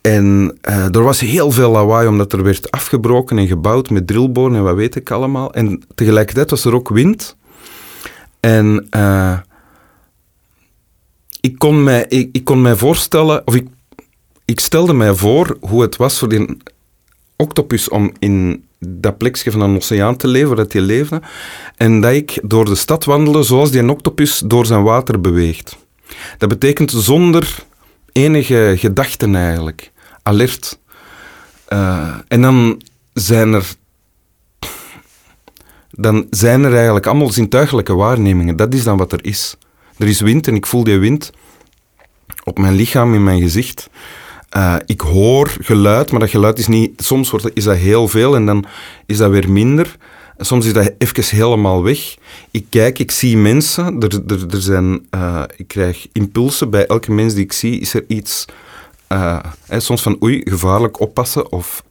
En 0.01 0.59
uh, 0.69 0.95
er 0.95 1.03
was 1.03 1.21
heel 1.21 1.51
veel 1.51 1.71
lawaai, 1.71 2.09
omdat 2.09 2.33
er 2.33 2.43
werd 2.43 2.71
afgebroken 2.71 3.39
en 3.39 3.47
gebouwd 3.47 3.91
met 3.91 4.07
drillboren 4.07 4.57
en 4.57 4.63
wat 4.63 4.75
weet 4.75 4.95
ik 4.95 5.11
allemaal. 5.11 5.55
En 5.55 5.83
tegelijkertijd 5.95 6.51
was 6.51 6.65
er 6.65 6.75
ook 6.75 6.89
wind. 6.89 7.37
En 8.41 8.87
uh, 8.97 9.39
ik, 11.41 11.59
kon 11.59 11.83
mij, 11.83 12.07
ik, 12.09 12.29
ik 12.33 12.45
kon 12.45 12.63
mij 12.63 12.77
voorstellen, 12.77 13.43
of 13.47 13.55
ik 13.55 13.67
ik 14.53 14.61
stelde 14.61 14.93
mij 14.93 15.15
voor 15.15 15.57
hoe 15.61 15.83
het 15.83 15.97
was 15.97 16.19
voor 16.19 16.29
die 16.29 16.57
octopus 17.37 17.89
om 17.89 18.13
in 18.19 18.65
dat 18.79 19.19
plekje 19.19 19.51
van 19.51 19.61
een 19.61 19.77
oceaan 19.77 20.17
te 20.17 20.29
leven, 20.29 20.49
waar 20.49 20.57
dat 20.57 20.73
hij 20.73 20.83
leefde. 20.83 21.23
En 21.77 22.01
dat 22.01 22.13
ik 22.13 22.39
door 22.43 22.65
de 22.65 22.75
stad 22.75 23.05
wandelde 23.05 23.43
zoals 23.43 23.71
die 23.71 23.91
octopus 23.91 24.43
door 24.45 24.67
zijn 24.67 24.83
water 24.83 25.21
beweegt. 25.21 25.77
Dat 26.39 26.49
betekent 26.49 26.91
zonder 26.91 27.65
enige 28.13 28.75
gedachten 28.79 29.35
eigenlijk. 29.35 29.91
Alert. 30.23 30.79
Uh, 31.69 32.15
en 32.29 32.43
dan 32.43 32.83
zijn 33.13 33.53
er... 33.53 33.75
Dan 35.91 36.27
zijn 36.31 36.65
er 36.65 36.75
eigenlijk 36.75 37.07
allemaal 37.07 37.31
zintuigelijke 37.31 37.95
waarnemingen. 37.95 38.57
Dat 38.57 38.75
is 38.75 38.85
dan 38.85 38.97
wat 38.97 39.13
er 39.13 39.25
is. 39.25 39.57
Er 39.97 40.09
is 40.09 40.21
wind 40.21 40.47
en 40.47 40.55
ik 40.55 40.67
voel 40.67 40.85
die 40.85 40.99
wind 40.99 41.31
op 42.45 42.59
mijn 42.59 42.75
lichaam, 42.75 43.15
in 43.15 43.25
mijn 43.25 43.41
gezicht. 43.41 43.91
Uh, 44.57 44.77
ik 44.87 45.01
hoor 45.01 45.57
geluid, 45.61 46.11
maar 46.11 46.21
dat 46.21 46.31
geluid 46.31 46.59
is 46.59 46.67
niet... 46.67 47.03
Soms 47.03 47.31
wordt, 47.31 47.51
is 47.55 47.65
dat 47.65 47.77
heel 47.77 48.09
veel 48.09 48.35
en 48.35 48.47
dan 48.47 48.65
is 49.07 49.17
dat 49.17 49.31
weer 49.31 49.51
minder. 49.51 49.97
Soms 50.39 50.67
is 50.67 50.73
dat 50.73 50.93
even 50.99 51.37
helemaal 51.37 51.83
weg. 51.83 52.17
Ik 52.51 52.67
kijk, 52.69 52.99
ik 52.99 53.11
zie 53.11 53.37
mensen. 53.37 54.01
Er, 54.01 54.21
er, 54.27 54.47
er 54.51 54.61
zijn, 54.61 55.07
uh, 55.15 55.43
ik 55.57 55.69
krijg 55.69 56.07
impulsen. 56.13 56.71
Bij 56.71 56.87
elke 56.87 57.13
mens 57.13 57.35
die 57.35 57.45
ik 57.45 57.53
zie 57.53 57.81
is 57.81 57.95
er 57.95 58.05
iets... 58.07 58.45
Hè, 59.67 59.81
soms 59.81 60.03
van 60.03 60.23
oei, 60.23 60.41
gevaarlijk 60.45 61.01
oppassen 61.01 61.53
of... 61.53 61.85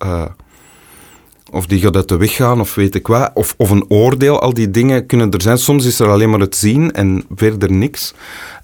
of 1.52 1.66
die 1.66 1.80
gaat 1.80 1.96
uit 1.96 2.08
de 2.08 2.18
weg 2.18 2.36
gaan, 2.36 2.60
of 2.60 2.76
weet 2.76 2.96
ik 2.96 3.08
wat. 3.08 3.32
Of, 3.34 3.54
of 3.58 3.70
een 3.70 3.86
oordeel, 3.88 4.40
al 4.40 4.54
die 4.54 4.72
dingen 4.72 5.06
kunnen 5.06 5.32
er 5.32 5.42
zijn. 5.42 5.58
Soms 5.58 5.86
is 5.86 6.00
er 6.00 6.08
alleen 6.08 6.30
maar 6.30 6.40
het 6.40 6.56
zien 6.56 6.92
en 6.92 7.26
verder 7.36 7.72
niks. 7.72 8.14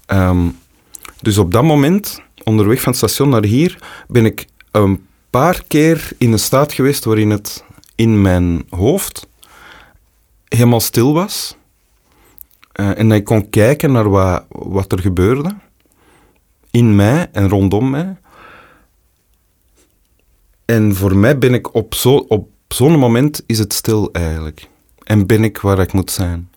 Um, 0.06 0.56
Dus 1.20 1.38
op 1.38 1.52
dat 1.52 1.62
moment, 1.62 2.20
onderweg 2.44 2.80
van 2.80 2.92
het 2.92 3.00
station 3.00 3.28
naar 3.28 3.44
hier, 3.44 3.78
ben 4.08 4.24
ik 4.24 4.46
een 4.70 5.06
paar 5.30 5.64
keer 5.66 6.10
in 6.18 6.32
een 6.32 6.38
staat 6.38 6.72
geweest 6.72 7.04
waarin 7.04 7.30
het 7.30 7.64
in 7.94 8.22
mijn 8.22 8.64
hoofd 8.70 9.28
helemaal 10.48 10.80
stil 10.80 11.12
was. 11.12 11.56
Uh, 12.80 12.98
en 12.98 13.08
dat 13.08 13.18
ik 13.18 13.24
kon 13.24 13.50
kijken 13.50 13.92
naar 13.92 14.10
wat, 14.10 14.44
wat 14.48 14.92
er 14.92 15.00
gebeurde. 15.00 15.56
In 16.70 16.96
mij 16.96 17.28
en 17.32 17.48
rondom 17.48 17.90
mij. 17.90 18.16
En 20.64 20.94
voor 20.94 21.16
mij 21.16 21.38
ben 21.38 21.54
ik 21.54 21.74
op 21.74 21.94
zo'n 21.94 22.24
op 22.28 22.48
zo'n 22.68 22.98
moment 22.98 23.42
is 23.46 23.58
het 23.58 23.72
stil 23.72 24.12
eigenlijk. 24.12 24.68
En 25.02 25.26
ben 25.26 25.44
ik 25.44 25.58
waar 25.58 25.78
ik 25.78 25.92
moet 25.92 26.10
zijn. 26.10 26.50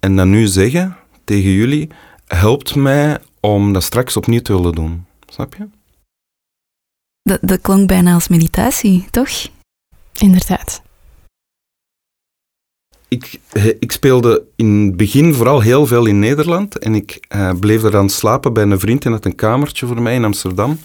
En 0.00 0.16
dat 0.16 0.26
nu 0.26 0.46
zeggen 0.46 0.96
tegen 1.24 1.50
jullie 1.50 1.88
helpt 2.26 2.74
mij 2.74 3.18
om 3.40 3.72
dat 3.72 3.82
straks 3.82 4.16
opnieuw 4.16 4.40
te 4.40 4.52
willen 4.52 4.72
doen. 4.72 5.06
Snap 5.26 5.54
je? 5.54 5.68
Dat, 7.22 7.38
dat 7.42 7.60
klonk 7.60 7.88
bijna 7.88 8.14
als 8.14 8.28
meditatie, 8.28 9.06
toch? 9.10 9.30
Inderdaad. 10.18 10.82
Ik, 13.08 13.40
ik, 13.78 13.92
speelde 13.92 14.44
in 14.56 14.86
het 14.86 14.96
begin 14.96 15.34
vooral 15.34 15.60
heel 15.60 15.86
veel 15.86 16.06
in 16.06 16.18
Nederland 16.18 16.78
en 16.78 16.94
ik 16.94 17.26
uh, 17.34 17.50
bleef 17.60 17.82
er 17.82 17.90
dan 17.90 18.08
slapen 18.08 18.52
bij 18.52 18.62
een 18.64 18.80
vriend 18.80 19.04
en 19.04 19.12
had 19.12 19.24
een 19.24 19.34
kamertje 19.34 19.86
voor 19.86 20.02
mij 20.02 20.14
in 20.14 20.24
Amsterdam. 20.24 20.78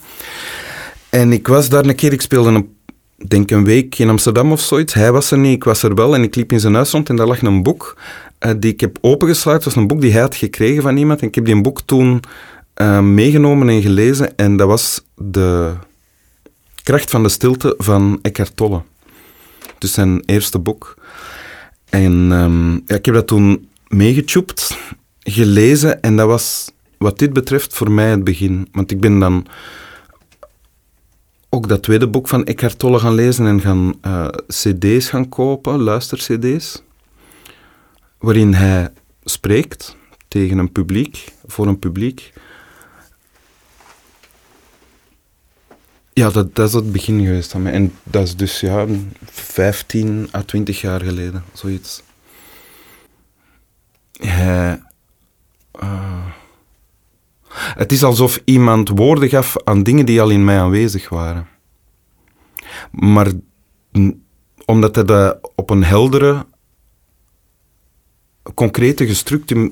En 1.09 1.31
ik 1.31 1.47
was 1.47 1.69
daar 1.69 1.85
een 1.85 1.95
keer, 1.95 2.13
ik 2.13 2.21
speelde 2.21 2.49
een, 2.49 2.77
denk 3.27 3.51
een 3.51 3.65
week 3.65 3.99
in 3.99 4.09
Amsterdam 4.09 4.51
of 4.51 4.61
zoiets. 4.61 4.93
Hij 4.93 5.11
was 5.11 5.31
er 5.31 5.37
niet, 5.37 5.55
ik 5.55 5.63
was 5.63 5.83
er 5.83 5.95
wel 5.95 6.15
en 6.15 6.23
ik 6.23 6.35
liep 6.35 6.51
in 6.51 6.59
zijn 6.59 6.73
huis 6.73 6.91
rond 6.91 7.09
en 7.09 7.15
daar 7.15 7.27
lag 7.27 7.41
een 7.41 7.63
boek 7.63 7.97
uh, 8.39 8.51
die 8.57 8.71
ik 8.71 8.79
heb 8.79 8.97
opengesluit. 9.01 9.63
Het 9.63 9.73
was 9.73 9.75
een 9.75 9.87
boek 9.87 10.01
die 10.01 10.11
hij 10.11 10.21
had 10.21 10.35
gekregen 10.35 10.81
van 10.81 10.97
iemand 10.97 11.21
en 11.21 11.27
ik 11.27 11.35
heb 11.35 11.45
die 11.45 11.61
boek 11.61 11.81
toen 11.81 12.19
uh, 12.81 12.99
meegenomen 12.99 13.69
en 13.69 13.81
gelezen 13.81 14.37
en 14.37 14.57
dat 14.57 14.67
was 14.67 15.01
de 15.15 15.73
Kracht 16.83 17.09
van 17.09 17.23
de 17.23 17.29
Stilte 17.29 17.75
van 17.77 18.19
Eckhart 18.21 18.55
Tolle. 18.55 18.81
Dus 19.77 19.93
zijn 19.93 20.23
eerste 20.25 20.59
boek. 20.59 20.95
En 21.89 22.31
um, 22.31 22.81
ja, 22.85 22.95
ik 22.95 23.05
heb 23.05 23.15
dat 23.15 23.27
toen 23.27 23.67
meegechoept, 23.87 24.77
gelezen 25.19 26.01
en 26.01 26.15
dat 26.15 26.27
was 26.27 26.71
wat 26.97 27.19
dit 27.19 27.33
betreft 27.33 27.73
voor 27.73 27.91
mij 27.91 28.09
het 28.09 28.23
begin. 28.23 28.67
Want 28.71 28.91
ik 28.91 28.99
ben 28.99 29.19
dan 29.19 29.45
ook 31.53 31.67
dat 31.67 31.83
tweede 31.83 32.07
boek 32.07 32.27
van 32.27 32.45
Eckhart 32.45 32.79
Tolle 32.79 32.99
gaan 32.99 33.13
lezen 33.13 33.47
en 33.47 33.61
gaan 33.61 33.93
uh, 34.01 34.27
cd's 34.47 35.09
gaan 35.09 35.29
kopen, 35.29 35.79
luister-cd's, 35.81 36.83
waarin 38.17 38.53
hij 38.53 38.91
spreekt 39.23 39.97
tegen 40.27 40.57
een 40.57 40.71
publiek, 40.71 41.33
voor 41.45 41.67
een 41.67 41.79
publiek. 41.79 42.33
Ja, 46.13 46.29
dat, 46.29 46.55
dat 46.55 46.67
is 46.67 46.73
het 46.73 46.91
begin 46.91 47.25
geweest 47.25 47.51
van 47.51 47.61
mij. 47.61 47.71
En 47.71 47.93
dat 48.03 48.23
is 48.23 48.35
dus 48.35 48.59
ja, 48.59 48.85
15 49.25 50.29
à 50.35 50.41
20 50.41 50.81
jaar 50.81 51.01
geleden, 51.01 51.43
zoiets. 51.53 52.03
Hij... 54.11 54.81
Uh, 55.83 56.25
het 57.53 57.91
is 57.91 58.03
alsof 58.03 58.41
iemand 58.45 58.89
woorden 58.89 59.29
gaf 59.29 59.55
aan 59.63 59.83
dingen 59.83 60.05
die 60.05 60.21
al 60.21 60.29
in 60.29 60.43
mij 60.43 60.59
aanwezig 60.59 61.09
waren. 61.09 61.47
Maar 62.91 63.31
omdat 64.65 64.95
hij 64.95 65.03
dat 65.03 65.51
op 65.55 65.69
een 65.69 65.83
heldere, 65.83 66.45
concrete, 68.53 69.05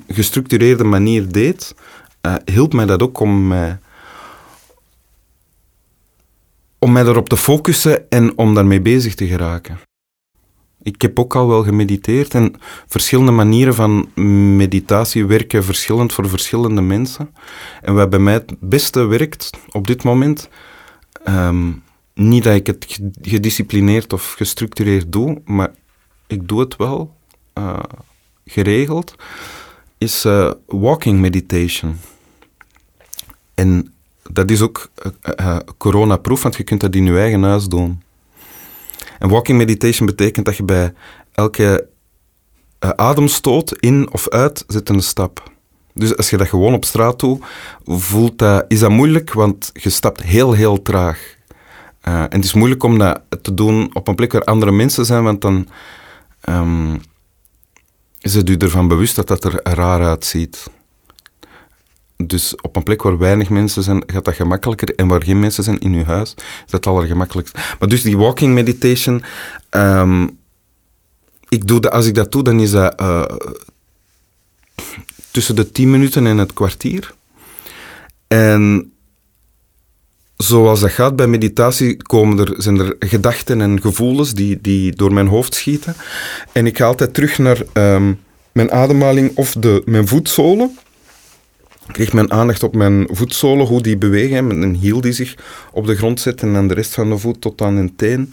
gestructureerde 0.07 0.83
manier 0.83 1.31
deed, 1.31 1.75
uh, 2.21 2.35
hielp 2.45 2.73
mij 2.73 2.85
dat 2.85 3.01
ook 3.01 3.19
om 3.19 3.47
mij, 3.47 3.79
om 6.79 6.91
mij 6.91 7.03
erop 7.03 7.29
te 7.29 7.38
focussen 7.38 8.09
en 8.09 8.38
om 8.38 8.53
daarmee 8.53 8.81
bezig 8.81 9.15
te 9.15 9.27
geraken. 9.27 9.79
Ik 10.83 11.01
heb 11.01 11.19
ook 11.19 11.35
al 11.35 11.47
wel 11.47 11.63
gemediteerd 11.63 12.33
en 12.33 12.53
verschillende 12.88 13.31
manieren 13.31 13.73
van 13.73 14.09
meditatie 14.55 15.25
werken 15.25 15.63
verschillend 15.63 16.13
voor 16.13 16.29
verschillende 16.29 16.81
mensen. 16.81 17.29
En 17.81 17.93
wat 17.93 18.09
bij 18.09 18.19
mij 18.19 18.33
het 18.33 18.53
beste 18.59 19.05
werkt 19.05 19.50
op 19.71 19.88
dit 19.88 20.03
moment, 20.03 20.50
ehm, 21.23 21.71
niet 22.13 22.43
dat 22.43 22.55
ik 22.55 22.67
het 22.67 23.00
gedisciplineerd 23.21 24.13
of 24.13 24.33
gestructureerd 24.33 25.11
doe, 25.11 25.41
maar 25.45 25.71
ik 26.27 26.47
doe 26.47 26.59
het 26.59 26.75
wel 26.75 27.15
uh, 27.57 27.79
geregeld, 28.45 29.15
is 29.97 30.25
uh, 30.25 30.51
walking 30.67 31.19
meditation. 31.19 31.97
En 33.53 33.93
dat 34.31 34.51
is 34.51 34.61
ook 34.61 34.91
uh, 35.39 35.57
corona-proof, 35.77 36.43
want 36.43 36.55
je 36.55 36.63
kunt 36.63 36.81
dat 36.81 36.95
in 36.95 37.05
je 37.05 37.17
eigen 37.17 37.43
huis 37.43 37.65
doen. 37.65 38.01
En 39.21 39.29
walking 39.29 39.57
meditation 39.57 40.05
betekent 40.05 40.45
dat 40.45 40.57
je 40.57 40.63
bij 40.63 40.93
elke 41.31 41.87
uh, 42.79 42.89
ademstoot 42.89 43.79
in 43.79 44.11
of 44.11 44.29
uit 44.29 44.63
zet 44.67 44.89
een 44.89 45.01
stap. 45.01 45.51
Dus 45.93 46.17
als 46.17 46.29
je 46.29 46.37
dat 46.37 46.47
gewoon 46.47 46.73
op 46.73 46.85
straat 46.85 47.19
doet, 47.19 47.43
voelt 47.85 48.37
dat, 48.39 48.65
is 48.67 48.79
dat 48.79 48.89
moeilijk, 48.89 49.33
want 49.33 49.69
je 49.73 49.89
stapt 49.89 50.21
heel, 50.21 50.53
heel 50.53 50.81
traag. 50.81 51.35
Uh, 52.07 52.21
en 52.21 52.29
het 52.29 52.43
is 52.43 52.53
moeilijk 52.53 52.83
om 52.83 52.97
dat 52.97 53.21
te 53.41 53.53
doen 53.53 53.95
op 53.95 54.07
een 54.07 54.15
plek 54.15 54.31
waar 54.31 54.43
andere 54.43 54.71
mensen 54.71 55.05
zijn, 55.05 55.23
want 55.23 55.41
dan 55.41 55.67
um, 56.49 57.01
is 58.19 58.33
het 58.33 58.49
u 58.49 58.55
ervan 58.55 58.87
bewust 58.87 59.15
dat 59.15 59.27
dat 59.27 59.43
er 59.43 59.59
raar 59.63 60.05
uitziet. 60.05 60.69
Dus 62.27 62.55
op 62.61 62.75
een 62.75 62.83
plek 62.83 63.01
waar 63.01 63.17
weinig 63.17 63.49
mensen 63.49 63.83
zijn, 63.83 64.03
gaat 64.05 64.25
dat 64.25 64.35
gemakkelijker. 64.35 64.95
En 64.95 65.07
waar 65.07 65.23
geen 65.23 65.39
mensen 65.39 65.63
zijn 65.63 65.79
in 65.79 65.93
uw 65.93 66.03
huis, 66.03 66.33
is 66.37 66.71
dat 66.71 66.87
allergemakkelijkst. 66.87 67.57
Maar 67.79 67.89
dus 67.89 68.01
die 68.01 68.17
walking 68.17 68.53
meditation, 68.53 69.23
um, 69.69 70.37
ik 71.49 71.67
doe 71.67 71.79
dat, 71.79 71.91
als 71.91 72.05
ik 72.05 72.15
dat 72.15 72.31
doe, 72.31 72.43
dan 72.43 72.59
is 72.59 72.71
dat 72.71 73.01
uh, 73.01 73.25
tussen 75.31 75.55
de 75.55 75.71
10 75.71 75.91
minuten 75.91 76.27
en 76.27 76.37
het 76.37 76.53
kwartier. 76.53 77.13
En 78.27 78.91
zoals 80.37 80.79
dat 80.79 80.91
gaat 80.91 81.15
bij 81.15 81.27
meditatie, 81.27 82.03
komen 82.03 82.39
er, 82.39 82.53
zijn 82.57 82.79
er 82.79 82.95
gedachten 82.99 83.61
en 83.61 83.81
gevoelens 83.81 84.33
die, 84.33 84.61
die 84.61 84.95
door 84.95 85.13
mijn 85.13 85.27
hoofd 85.27 85.53
schieten. 85.53 85.95
En 86.51 86.65
ik 86.65 86.77
ga 86.77 86.85
altijd 86.85 87.13
terug 87.13 87.37
naar 87.37 87.61
um, 87.73 88.19
mijn 88.51 88.71
ademhaling 88.71 89.31
of 89.35 89.51
de, 89.53 89.81
mijn 89.85 90.07
voetzolen. 90.07 90.77
Richt 91.93 92.13
mijn 92.13 92.31
aandacht 92.31 92.63
op 92.63 92.75
mijn 92.75 93.07
voetzolen, 93.12 93.65
hoe 93.65 93.81
die 93.81 93.98
bewegen, 93.98 94.48
met 94.48 94.57
een 94.57 94.75
hiel 94.75 95.01
die 95.01 95.12
zich 95.12 95.36
op 95.71 95.86
de 95.86 95.95
grond 95.95 96.19
zet 96.19 96.41
en 96.41 96.53
dan 96.53 96.67
de 96.67 96.74
rest 96.74 96.93
van 96.93 97.10
de 97.10 97.17
voet 97.17 97.41
tot 97.41 97.62
aan 97.62 97.75
een 97.75 97.95
teen. 97.95 98.31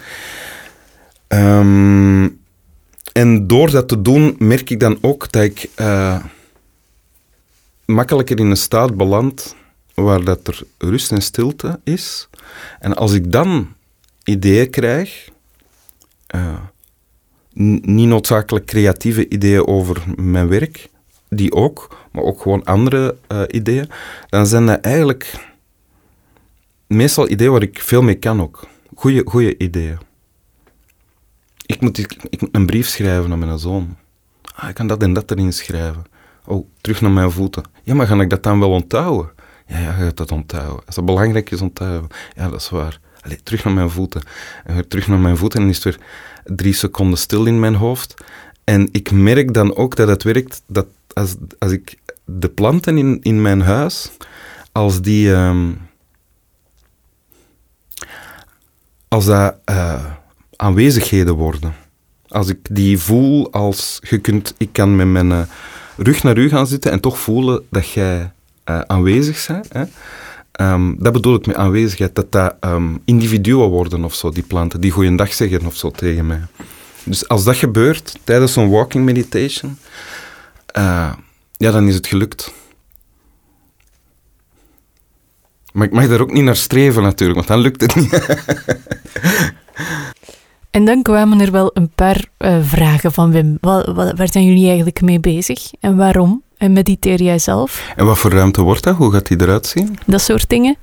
Um, 1.29 2.39
en 3.13 3.47
door 3.47 3.71
dat 3.71 3.89
te 3.89 4.03
doen 4.03 4.37
merk 4.39 4.71
ik 4.71 4.81
dan 4.81 4.99
ook 5.01 5.33
dat 5.33 5.43
ik 5.43 5.69
uh, 5.81 6.25
makkelijker 7.85 8.39
in 8.39 8.51
een 8.51 8.57
staat 8.57 8.97
beland 8.97 9.57
waar 9.95 10.25
dat 10.25 10.47
er 10.47 10.63
rust 10.79 11.13
en 11.13 11.23
stilte 11.23 11.81
is. 11.85 12.29
En 12.81 12.97
als 12.97 13.13
ik 13.13 13.33
dan 13.33 13.69
ideeën 14.25 14.71
krijg, 14.71 15.29
uh, 16.35 16.59
niet 17.83 18.09
noodzakelijk 18.09 18.67
creatieve 18.67 19.29
ideeën 19.29 19.67
over 19.67 20.03
mijn 20.17 20.49
werk, 20.49 20.89
die 21.29 21.53
ook, 21.53 21.97
maar 22.13 22.25
ook 22.25 22.41
gewoon 22.41 22.65
andere 22.65 23.17
uh, 23.33 23.43
ideeën, 23.49 23.91
dan 24.29 24.47
zijn 24.47 24.67
dat 24.67 24.81
eigenlijk 24.81 25.35
meestal 26.87 27.29
ideeën 27.29 27.51
waar 27.51 27.63
ik 27.63 27.81
veel 27.81 28.03
mee 28.03 28.15
kan 28.15 28.43
ook. 28.43 28.67
Goeie, 28.95 29.23
goeie 29.25 29.59
ideeën. 29.59 29.99
Ik 31.67 31.81
moet, 31.81 31.99
ik, 31.99 32.17
ik 32.31 32.41
moet 32.41 32.55
een 32.55 32.67
brief 32.67 32.89
schrijven 32.89 33.33
aan 33.33 33.39
mijn 33.39 33.59
zoon. 33.59 33.97
Ah, 34.55 34.69
ik 34.69 34.75
kan 34.75 34.87
dat 34.87 35.03
en 35.03 35.13
dat 35.13 35.31
erin 35.31 35.53
schrijven. 35.53 36.05
Oh, 36.45 36.67
terug 36.81 37.01
naar 37.01 37.11
mijn 37.11 37.31
voeten. 37.31 37.63
Ja, 37.83 37.95
maar 37.95 38.07
ga 38.07 38.21
ik 38.21 38.31
dat 38.31 38.43
dan 38.43 38.61
wel 38.61 38.71
onthouden? 38.71 39.31
Ja, 39.67 39.79
ja, 39.79 39.97
je 39.97 40.05
gaat 40.05 40.17
dat 40.17 40.33
onthouden. 40.33 40.87
Als 40.87 40.95
dat 40.95 41.05
belangrijk 41.05 41.51
is, 41.51 41.61
onthouden. 41.61 42.09
Ja, 42.35 42.49
dat 42.49 42.61
is 42.61 42.69
waar. 42.69 43.01
Allee, 43.21 43.43
terug 43.43 43.65
naar 43.65 43.75
mijn 43.75 43.91
voeten. 43.91 44.23
En 44.65 44.75
weer 44.75 44.89
terug 44.89 45.09
naar 45.09 45.19
mijn 45.19 45.37
voeten 45.37 45.61
en 45.61 45.69
is 45.69 45.85
er 45.85 45.99
weer 45.99 46.57
drie 46.57 46.73
seconden 46.73 47.19
stil 47.19 47.45
in 47.45 47.61
mijn 47.61 47.75
hoofd. 47.75 48.15
En 48.65 48.89
ik 48.93 49.11
merk 49.11 49.55
dan 49.55 49.77
ook 49.77 49.97
dat 49.97 50.09
het 50.09 50.23
werkt, 50.23 50.63
dat 50.67 50.87
als, 51.13 51.37
als 51.59 51.73
ik 51.73 51.99
de 52.25 52.49
planten 52.49 52.99
in, 52.99 53.19
in 53.23 53.43
mijn 53.43 53.61
huis, 53.61 54.11
als 54.73 55.01
die. 55.01 55.31
Um, 55.31 55.87
als 59.09 59.25
dat 59.25 59.55
uh, 59.71 60.05
aanwezigheden 60.57 61.35
worden. 61.35 61.75
Als 62.29 62.49
ik 62.49 62.59
die 62.71 62.99
voel 62.99 63.53
als 63.53 63.99
je 64.09 64.19
kunt, 64.19 64.55
ik 64.57 64.69
kan 64.73 64.97
met 64.97 65.07
mijn 65.07 65.31
uh, 65.31 65.41
rug 65.97 66.23
naar 66.23 66.39
u 66.39 66.49
gaan 66.49 66.67
zitten 66.67 66.91
en 66.91 67.01
toch 67.01 67.19
voelen 67.19 67.63
dat 67.71 67.89
jij 67.89 68.33
uh, 68.65 68.81
aanwezig 68.81 69.47
bent. 69.47 69.73
Hè? 69.73 69.85
Um, 70.73 70.97
dat 70.99 71.13
bedoel 71.13 71.35
ik 71.35 71.47
met 71.47 71.57
aanwezigheid, 71.57 72.15
dat 72.15 72.33
dat 72.33 72.57
um, 72.61 73.01
individuen 73.05 73.69
worden 73.69 74.05
of 74.05 74.15
zo, 74.15 74.31
die 74.31 74.43
planten, 74.43 74.81
die 74.81 74.91
goeiedag 74.91 75.35
zeggen 75.35 75.67
of 75.67 75.77
zo 75.77 75.91
tegen 75.91 76.27
mij. 76.27 76.41
Dus 77.05 77.29
als 77.29 77.45
dat 77.45 77.57
gebeurt 77.57 78.19
tijdens 78.25 78.57
een 78.57 78.71
walking 78.71 79.05
meditation, 79.05 79.79
uh, 80.77 81.13
ja, 81.57 81.71
dan 81.71 81.89
is 81.89 81.95
het 81.95 82.07
gelukt. 82.07 82.53
Maar 85.73 85.87
ik 85.87 85.93
mag 85.93 86.09
daar 86.09 86.21
ook 86.21 86.33
niet 86.33 86.45
naar 86.45 86.57
streven 86.57 87.03
natuurlijk, 87.03 87.39
want 87.39 87.49
dan 87.49 87.61
lukt 87.61 87.81
het 87.81 87.95
niet. 87.95 88.13
En 90.71 90.85
dan 90.85 91.03
kwamen 91.03 91.41
er 91.41 91.51
wel 91.51 91.71
een 91.75 91.91
paar 91.95 92.25
uh, 92.39 92.57
vragen 92.63 93.13
van 93.13 93.31
Wim. 93.31 93.59
Wat, 93.61 93.87
wat, 93.87 94.19
waar 94.19 94.31
zijn 94.31 94.45
jullie 94.45 94.67
eigenlijk 94.67 95.01
mee 95.01 95.21
bezig 95.21 95.73
en 95.81 95.97
waarom? 95.97 96.43
En 96.57 96.73
mediteer 96.73 97.23
jij 97.23 97.39
zelf? 97.39 97.93
En 97.97 98.07
wat 98.07 98.19
voor 98.19 98.31
ruimte 98.31 98.63
wordt 98.63 98.83
dat? 98.83 98.97
Hoe 98.97 99.13
gaat 99.13 99.27
die 99.27 99.41
eruit 99.41 99.67
zien? 99.67 99.99
Dat 100.07 100.21
soort 100.21 100.49
dingen. 100.49 100.77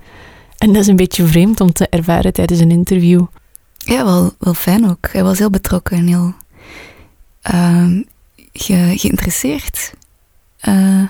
En 0.57 0.67
dat 0.67 0.81
is 0.81 0.87
een 0.87 0.95
beetje 0.95 1.25
vreemd 1.25 1.61
om 1.61 1.73
te 1.73 1.87
ervaren 1.87 2.33
tijdens 2.33 2.59
een 2.59 2.71
interview. 2.71 3.25
Ja, 3.77 4.05
wel, 4.05 4.33
wel 4.39 4.53
fijn 4.53 4.89
ook. 4.89 5.09
Hij 5.11 5.23
was 5.23 5.37
heel 5.37 5.49
betrokken 5.49 5.97
en 5.97 6.07
heel 6.07 6.33
uh, 7.53 8.01
ge, 8.55 8.93
geïnteresseerd. 8.95 9.93
Uh, 10.67 11.03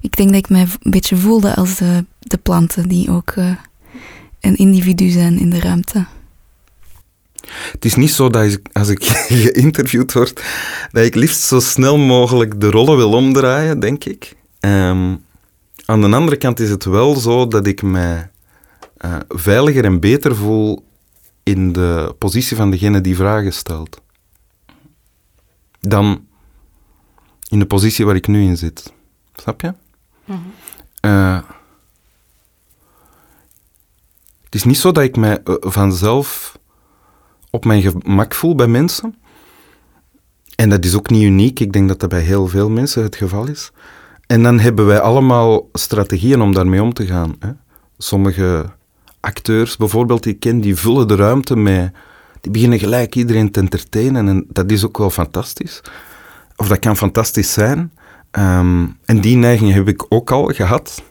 ik 0.00 0.16
denk 0.16 0.28
dat 0.28 0.38
ik 0.38 0.48
mij 0.48 0.60
een 0.60 0.90
beetje 0.90 1.16
voelde 1.16 1.54
als 1.54 1.76
de, 1.76 2.04
de 2.18 2.36
planten 2.38 2.88
die 2.88 3.10
ook 3.10 3.34
uh, 3.36 3.50
een 4.40 4.56
individu 4.56 5.08
zijn 5.08 5.38
in 5.38 5.50
de 5.50 5.60
ruimte. 5.60 6.06
Het 7.72 7.84
is 7.84 7.94
niet 7.94 8.12
zo 8.12 8.28
dat 8.30 8.58
als 8.72 8.88
ik 8.88 9.04
geïnterviewd 9.44 10.12
word, 10.12 10.42
dat 10.92 11.04
ik 11.04 11.14
liefst 11.14 11.40
zo 11.40 11.60
snel 11.60 11.98
mogelijk 11.98 12.60
de 12.60 12.70
rollen 12.70 12.96
wil 12.96 13.12
omdraaien, 13.12 13.80
denk 13.80 14.04
ik. 14.04 14.36
Um, 14.60 15.24
aan 15.84 16.00
de 16.00 16.16
andere 16.16 16.36
kant 16.36 16.60
is 16.60 16.70
het 16.70 16.84
wel 16.84 17.16
zo 17.16 17.46
dat 17.46 17.66
ik 17.66 17.82
mij 17.82 18.30
uh, 19.04 19.16
veiliger 19.28 19.84
en 19.84 20.00
beter 20.00 20.36
voel 20.36 20.84
in 21.42 21.72
de 21.72 22.14
positie 22.18 22.56
van 22.56 22.70
degene 22.70 23.00
die 23.00 23.16
vragen 23.16 23.52
stelt. 23.52 24.00
Dan 25.80 26.26
in 27.48 27.58
de 27.58 27.66
positie 27.66 28.06
waar 28.06 28.16
ik 28.16 28.26
nu 28.26 28.42
in 28.42 28.56
zit. 28.56 28.92
Snap 29.34 29.60
je? 29.60 29.74
Mm 30.24 30.36
-hmm. 30.36 30.52
uh, 31.10 31.40
het 34.44 34.54
is 34.54 34.64
niet 34.64 34.78
zo 34.78 34.92
dat 34.92 35.04
ik 35.04 35.16
mij 35.16 35.40
uh, 35.44 35.54
vanzelf 35.60 36.58
op 37.50 37.64
mijn 37.64 37.82
gemak 37.82 38.34
voel 38.34 38.54
bij 38.54 38.66
mensen. 38.66 39.14
En 40.54 40.68
dat 40.68 40.84
is 40.84 40.94
ook 40.94 41.10
niet 41.10 41.22
uniek. 41.22 41.60
Ik 41.60 41.72
denk 41.72 41.88
dat 41.88 42.00
dat 42.00 42.08
bij 42.08 42.20
heel 42.20 42.46
veel 42.46 42.70
mensen 42.70 43.02
het 43.02 43.16
geval 43.16 43.46
is. 43.46 43.70
En 44.26 44.42
dan 44.42 44.58
hebben 44.58 44.86
wij 44.86 45.00
allemaal 45.00 45.68
strategieën 45.72 46.40
om 46.40 46.52
daarmee 46.52 46.82
om 46.82 46.92
te 46.92 47.06
gaan. 47.06 47.36
Hè. 47.38 47.50
Sommige 47.98 48.70
acteurs 49.20 49.76
bijvoorbeeld 49.76 50.22
die 50.22 50.32
ik 50.32 50.40
ken, 50.40 50.60
die 50.60 50.76
vullen 50.76 51.08
de 51.08 51.16
ruimte 51.16 51.56
met... 51.56 51.92
Die 52.40 52.52
beginnen 52.52 52.78
gelijk 52.78 53.14
iedereen 53.14 53.50
te 53.50 53.60
entertainen 53.60 54.28
en 54.28 54.46
dat 54.48 54.70
is 54.70 54.84
ook 54.84 54.98
wel 54.98 55.10
fantastisch. 55.10 55.80
Of 56.56 56.68
dat 56.68 56.78
kan 56.78 56.96
fantastisch 56.96 57.52
zijn. 57.52 57.92
Um, 58.32 58.98
en 59.04 59.20
die 59.20 59.36
neiging 59.36 59.72
heb 59.72 59.88
ik 59.88 60.06
ook 60.08 60.30
al 60.30 60.44
gehad. 60.44 61.02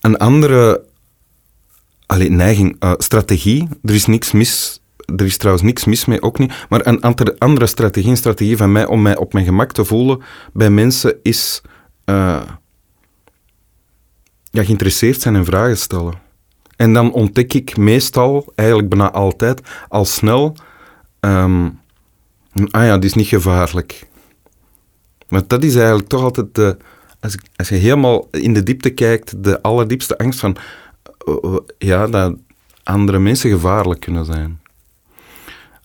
Een 0.00 0.16
andere 0.16 0.84
allee, 2.06 2.30
neiging, 2.30 2.76
uh, 2.80 2.92
strategie, 2.98 3.68
er 3.82 3.94
is 3.94 4.06
niks 4.06 4.32
mis 4.32 4.80
er 5.16 5.24
is 5.24 5.36
trouwens 5.36 5.64
niks 5.64 5.84
mis 5.84 6.04
mee, 6.04 6.22
ook 6.22 6.38
niet. 6.38 6.66
Maar 6.68 6.86
een 6.86 7.00
andere 7.38 7.66
strategie, 7.66 8.10
een 8.10 8.16
strategie 8.16 8.56
van 8.56 8.72
mij 8.72 8.86
om 8.86 9.02
mij 9.02 9.16
op 9.16 9.32
mijn 9.32 9.44
gemak 9.44 9.72
te 9.72 9.84
voelen 9.84 10.22
bij 10.52 10.70
mensen 10.70 11.14
is 11.22 11.62
uh, 12.04 12.42
ja, 14.50 14.64
geïnteresseerd 14.64 15.20
zijn 15.20 15.36
en 15.36 15.44
vragen 15.44 15.78
stellen. 15.78 16.14
En 16.80 16.92
dan 16.92 17.12
ontdek 17.12 17.54
ik 17.54 17.76
meestal, 17.76 18.52
eigenlijk 18.54 18.88
bijna 18.88 19.10
altijd, 19.12 19.60
al 19.88 20.04
snel, 20.04 20.56
um, 21.20 21.80
ah 22.70 22.84
ja, 22.84 22.98
die 22.98 23.08
is 23.08 23.14
niet 23.14 23.26
gevaarlijk. 23.26 24.06
Maar 25.28 25.42
dat 25.46 25.62
is 25.64 25.74
eigenlijk 25.74 26.08
toch 26.08 26.22
altijd 26.22 26.54
de, 26.54 26.76
als, 27.20 27.36
als 27.56 27.68
je 27.68 27.74
helemaal 27.74 28.28
in 28.30 28.54
de 28.54 28.62
diepte 28.62 28.90
kijkt, 28.90 29.44
de 29.44 29.62
allerdiepste 29.62 30.18
angst 30.18 30.40
van, 30.40 30.56
uh, 31.24 31.56
ja, 31.78 32.06
dat 32.06 32.36
andere 32.82 33.18
mensen 33.18 33.50
gevaarlijk 33.50 34.00
kunnen 34.00 34.24
zijn. 34.24 34.60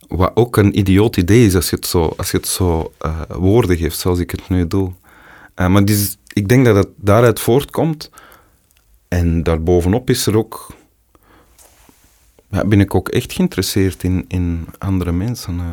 Wat 0.07 0.31
ook 0.33 0.57
een 0.57 0.79
idioot 0.79 1.17
idee 1.17 1.45
is 1.45 1.55
als 1.55 1.69
je 1.69 1.75
het 1.75 1.85
zo, 1.85 2.13
als 2.17 2.31
je 2.31 2.37
het 2.37 2.47
zo 2.47 2.91
uh, 3.05 3.21
woorden 3.27 3.77
geeft, 3.77 3.99
zoals 3.99 4.19
ik 4.19 4.31
het 4.31 4.49
nu 4.49 4.67
doe. 4.67 4.91
Maar 5.55 5.83
is, 5.83 6.17
ik 6.33 6.47
denk 6.47 6.65
dat 6.65 6.75
het 6.75 6.89
daaruit 6.95 7.39
voortkomt. 7.39 8.09
En 9.07 9.43
daarbovenop 9.43 10.09
is 10.09 10.25
er 10.25 10.37
ook... 10.37 10.73
Ja, 12.55 12.65
ben 12.65 12.79
ik 12.79 12.95
ook 12.95 13.09
echt 13.09 13.33
geïnteresseerd 13.33 14.03
in, 14.03 14.25
in 14.27 14.67
andere 14.77 15.11
mensen. 15.11 15.55
Uh. 15.55 15.69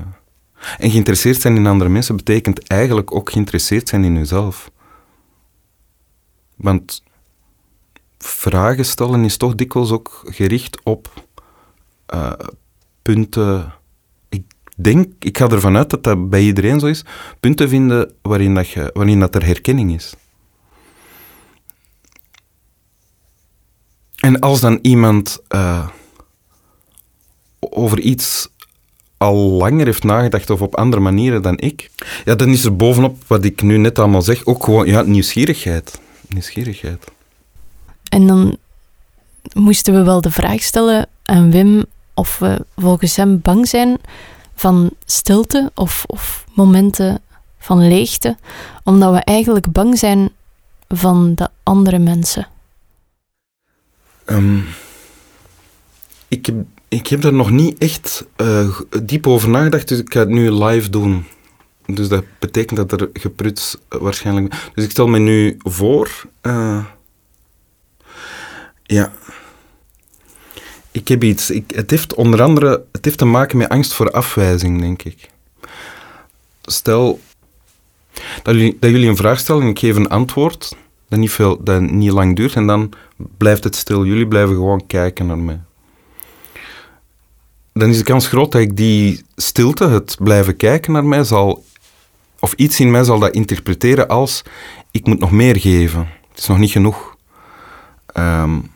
En 0.78 0.90
geïnteresseerd 0.90 1.40
zijn 1.40 1.56
in 1.56 1.66
andere 1.66 1.90
mensen 1.90 2.16
betekent 2.16 2.66
eigenlijk 2.66 3.14
ook 3.14 3.30
geïnteresseerd 3.30 3.88
zijn 3.88 4.04
in 4.04 4.16
jezelf. 4.16 4.70
Want 6.56 7.02
vragen 8.18 8.84
stellen 8.84 9.24
is 9.24 9.36
toch 9.36 9.54
dikwijls 9.54 9.90
ook 9.90 10.22
gericht 10.24 10.84
op 10.84 11.26
uh, 12.14 12.32
punten 13.02 13.72
denk, 14.76 15.12
ik 15.18 15.38
ga 15.38 15.48
ervan 15.48 15.76
uit 15.76 15.90
dat 15.90 16.04
dat 16.04 16.30
bij 16.30 16.42
iedereen 16.42 16.80
zo 16.80 16.86
is, 16.86 17.04
punten 17.40 17.68
vinden 17.68 18.12
waarin, 18.22 18.54
dat, 18.54 18.68
je, 18.68 18.90
waarin 18.94 19.20
dat 19.20 19.34
er 19.34 19.44
herkenning 19.44 19.94
is. 19.94 20.14
En 24.16 24.40
als 24.40 24.60
dan 24.60 24.78
iemand 24.82 25.42
uh, 25.48 25.88
over 27.74 28.00
iets 28.00 28.48
al 29.16 29.36
langer 29.36 29.86
heeft 29.86 30.02
nagedacht 30.02 30.50
of 30.50 30.62
op 30.62 30.76
andere 30.76 31.02
manieren 31.02 31.42
dan 31.42 31.58
ik, 31.58 31.90
ja, 32.24 32.34
dan 32.34 32.48
is 32.48 32.64
er 32.64 32.76
bovenop 32.76 33.16
wat 33.26 33.44
ik 33.44 33.62
nu 33.62 33.76
net 33.76 33.98
allemaal 33.98 34.22
zeg 34.22 34.46
ook 34.46 34.64
gewoon 34.64 34.86
ja, 34.86 35.02
nieuwsgierigheid. 35.02 36.00
Nieuwsgierigheid. 36.28 37.04
En 38.08 38.26
dan 38.26 38.56
moesten 39.52 39.94
we 39.94 40.02
wel 40.02 40.20
de 40.20 40.30
vraag 40.30 40.62
stellen 40.62 41.08
aan 41.24 41.50
Wim 41.50 41.84
of 42.14 42.38
we 42.38 42.64
volgens 42.76 43.16
hem 43.16 43.40
bang 43.40 43.68
zijn 43.68 43.98
van 44.54 44.90
stilte 45.04 45.70
of, 45.74 46.04
of 46.06 46.44
momenten 46.54 47.20
van 47.58 47.88
leegte, 47.88 48.36
omdat 48.84 49.12
we 49.12 49.18
eigenlijk 49.18 49.72
bang 49.72 49.98
zijn 49.98 50.30
van 50.88 51.34
de 51.34 51.48
andere 51.62 51.98
mensen? 51.98 52.46
Um, 54.26 54.64
ik, 56.28 56.46
heb, 56.46 56.54
ik 56.92 57.06
heb 57.06 57.20
daar 57.20 57.32
nog 57.32 57.50
niet 57.50 57.78
echt 57.78 58.26
uh, 58.36 58.80
diep 59.02 59.26
over 59.26 59.48
nagedacht, 59.48 59.88
dus 59.88 59.98
ik 59.98 60.12
ga 60.12 60.20
het 60.20 60.28
nu 60.28 60.50
live 60.50 60.90
doen. 60.90 61.24
Dus 61.86 62.08
dat 62.08 62.24
betekent 62.38 62.88
dat 62.88 63.00
er 63.00 63.10
gepruts 63.12 63.76
waarschijnlijk. 63.88 64.70
Dus 64.74 64.84
ik 64.84 64.90
stel 64.90 65.08
me 65.08 65.18
nu 65.18 65.56
voor. 65.58 66.26
Uh, 66.42 66.84
ja, 68.82 69.12
ik 70.90 71.08
heb 71.08 71.24
iets. 71.24 71.50
Ik, 71.50 71.70
het 71.74 71.90
heeft 71.90 72.14
onder 72.14 72.42
andere 72.42 72.84
het 72.92 73.04
heeft 73.04 73.18
te 73.18 73.24
maken 73.24 73.58
met 73.58 73.68
angst 73.68 73.92
voor 73.92 74.10
afwijzing, 74.10 74.80
denk 74.80 75.02
ik. 75.02 75.30
Stel 76.62 77.20
dat 78.42 78.54
jullie, 78.54 78.76
dat 78.80 78.90
jullie 78.90 79.08
een 79.08 79.16
vraag 79.16 79.38
stellen 79.38 79.62
en 79.62 79.68
ik 79.68 79.78
geef 79.78 79.96
een 79.96 80.08
antwoord 80.08 80.76
dat 81.08 81.18
niet, 81.18 81.30
veel, 81.30 81.64
dat 81.64 81.80
niet 81.80 82.12
lang 82.12 82.36
duurt 82.36 82.54
en 82.54 82.66
dan 82.66 82.92
blijft 83.36 83.64
het 83.64 83.76
stil. 83.76 84.04
Jullie 84.04 84.28
blijven 84.28 84.54
gewoon 84.54 84.86
kijken 84.86 85.26
naar 85.26 85.38
mij. 85.38 85.60
Dan 87.72 87.88
is 87.88 87.98
de 87.98 88.04
kans 88.04 88.28
groot 88.28 88.52
dat 88.52 88.60
ik 88.60 88.76
die 88.76 89.24
stilte, 89.36 89.88
het 89.88 90.16
blijven 90.18 90.56
kijken 90.56 90.92
naar 90.92 91.04
mij, 91.04 91.24
zal, 91.24 91.64
of 92.40 92.52
iets 92.52 92.80
in 92.80 92.90
mij 92.90 93.04
zal 93.04 93.18
dat 93.18 93.34
interpreteren 93.34 94.08
als 94.08 94.42
ik 94.90 95.06
moet 95.06 95.18
nog 95.18 95.30
meer 95.30 95.60
geven. 95.60 96.08
Het 96.30 96.38
is 96.38 96.46
nog 96.46 96.58
niet 96.58 96.70
genoeg. 96.70 97.16
Um, 98.16 98.70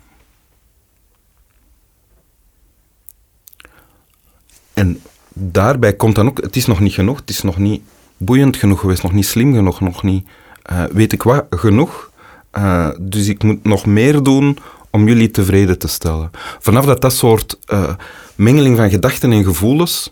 En 4.76 5.00
daarbij 5.32 5.92
komt 5.92 6.14
dan 6.14 6.26
ook, 6.26 6.40
het 6.40 6.56
is 6.56 6.66
nog 6.66 6.80
niet 6.80 6.92
genoeg, 6.92 7.18
het 7.18 7.30
is 7.30 7.42
nog 7.42 7.58
niet 7.58 7.82
boeiend 8.16 8.56
genoeg 8.56 8.80
geweest, 8.80 9.02
nog 9.02 9.12
niet 9.12 9.26
slim 9.26 9.54
genoeg, 9.54 9.80
nog 9.80 10.02
niet, 10.02 10.26
uh, 10.72 10.84
weet 10.84 11.12
ik 11.12 11.22
wat, 11.22 11.46
genoeg. 11.50 12.10
Uh, 12.52 12.90
dus 13.00 13.28
ik 13.28 13.42
moet 13.42 13.64
nog 13.64 13.86
meer 13.86 14.22
doen 14.22 14.58
om 14.96 15.08
jullie 15.08 15.30
tevreden 15.30 15.78
te 15.78 15.88
stellen. 15.88 16.30
Vanaf 16.58 16.84
dat 16.84 17.00
dat 17.00 17.12
soort 17.12 17.58
uh, 17.72 17.94
mengeling 18.34 18.76
van 18.76 18.90
gedachten 18.90 19.32
en 19.32 19.44
gevoelens 19.44 20.10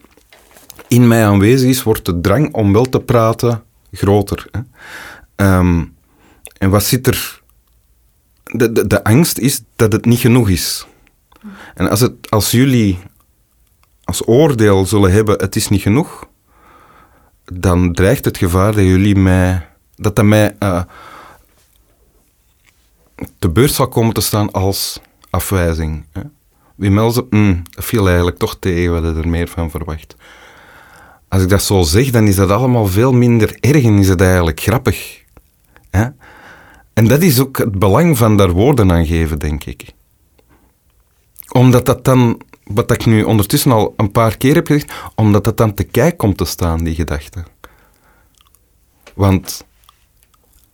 in 0.88 1.08
mij 1.08 1.26
aanwezig 1.26 1.68
is, 1.68 1.82
wordt 1.82 2.04
de 2.04 2.20
drang 2.20 2.54
om 2.54 2.72
wel 2.72 2.84
te 2.84 3.00
praten 3.00 3.62
groter. 3.92 4.46
Hè. 4.50 5.58
Um, 5.58 5.94
en 6.58 6.70
wat 6.70 6.84
zit 6.84 7.06
er... 7.06 7.42
De, 8.42 8.72
de, 8.72 8.86
de 8.86 9.04
angst 9.04 9.38
is 9.38 9.62
dat 9.76 9.92
het 9.92 10.04
niet 10.04 10.18
genoeg 10.18 10.48
is. 10.48 10.86
En 11.74 11.90
als, 11.90 12.00
het, 12.00 12.30
als 12.30 12.50
jullie 12.50 12.98
als 14.04 14.26
oordeel 14.26 14.86
zullen 14.86 15.12
hebben, 15.12 15.38
het 15.38 15.56
is 15.56 15.68
niet 15.68 15.82
genoeg, 15.82 16.28
dan 17.44 17.92
dreigt 17.92 18.24
het 18.24 18.36
gevaar 18.38 18.72
dat 18.72 18.84
jullie 18.84 19.16
mij, 19.16 19.68
dat 19.96 20.16
dat 20.16 20.24
mij 20.24 20.56
uh, 20.60 20.82
te 23.38 23.50
beurt 23.50 23.72
zal 23.72 23.88
komen 23.88 24.14
te 24.14 24.20
staan 24.20 24.50
als 24.50 25.00
afwijzing. 25.30 26.04
Hè. 26.12 26.22
Meldt 26.90 27.30
mm, 27.30 27.62
viel 27.70 28.06
eigenlijk 28.06 28.38
toch 28.38 28.56
tegen, 28.58 28.92
wat 28.92 29.14
je 29.14 29.20
er 29.20 29.28
meer 29.28 29.48
van 29.48 29.70
verwacht. 29.70 30.16
Als 31.28 31.42
ik 31.42 31.48
dat 31.48 31.62
zo 31.62 31.82
zeg, 31.82 32.10
dan 32.10 32.26
is 32.26 32.36
dat 32.36 32.50
allemaal 32.50 32.86
veel 32.86 33.12
minder 33.12 33.56
erg 33.60 33.84
en 33.84 33.98
is 33.98 34.08
het 34.08 34.20
eigenlijk 34.20 34.60
grappig. 34.60 35.22
Hè? 35.90 36.06
En 36.92 37.08
dat 37.08 37.22
is 37.22 37.40
ook 37.40 37.58
het 37.58 37.78
belang 37.78 38.18
van 38.18 38.36
daar 38.36 38.50
woorden 38.50 38.92
aan 38.92 39.06
geven, 39.06 39.38
denk 39.38 39.64
ik. 39.64 39.92
Omdat 41.48 41.86
dat 41.86 42.04
dan, 42.04 42.40
wat 42.64 42.90
ik 42.90 43.06
nu 43.06 43.22
ondertussen 43.22 43.72
al 43.72 43.94
een 43.96 44.10
paar 44.10 44.36
keer 44.36 44.54
heb 44.54 44.66
gezegd, 44.66 44.92
omdat 45.14 45.44
dat 45.44 45.56
dan 45.56 45.74
te 45.74 45.84
kijk 45.84 46.16
komt 46.16 46.36
te 46.36 46.44
staan, 46.44 46.84
die 46.84 46.94
gedachte. 46.94 47.44
Want 49.14 49.64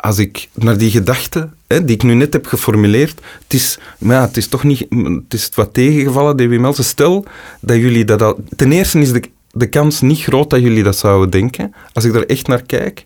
als 0.00 0.18
ik 0.18 0.48
naar 0.54 0.78
die 0.78 0.90
gedachte, 0.90 1.48
hè, 1.66 1.84
die 1.84 1.94
ik 1.94 2.02
nu 2.02 2.14
net 2.14 2.32
heb 2.32 2.46
geformuleerd, 2.46 3.20
het 3.42 3.54
is, 3.54 3.78
ja, 3.98 4.20
het 4.20 4.36
is 4.36 4.48
toch 4.48 4.64
niet, 4.64 4.86
het 4.88 5.34
is 5.34 5.50
wat 5.54 5.74
tegengevallen, 5.74 6.36
Debbie 6.36 6.58
Melsen. 6.58 6.84
Stel 6.84 7.24
dat 7.60 7.76
jullie 7.76 8.04
dat 8.04 8.22
al, 8.22 8.38
ten 8.56 8.72
eerste 8.72 8.98
is 8.98 9.12
de, 9.12 9.22
de 9.52 9.68
kans 9.68 10.00
niet 10.00 10.20
groot 10.20 10.50
dat 10.50 10.60
jullie 10.60 10.82
dat 10.82 10.96
zouden 10.96 11.30
denken, 11.30 11.74
als 11.92 12.04
ik 12.04 12.14
er 12.14 12.28
echt 12.28 12.46
naar 12.46 12.62
kijk. 12.62 13.04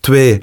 Twee, 0.00 0.42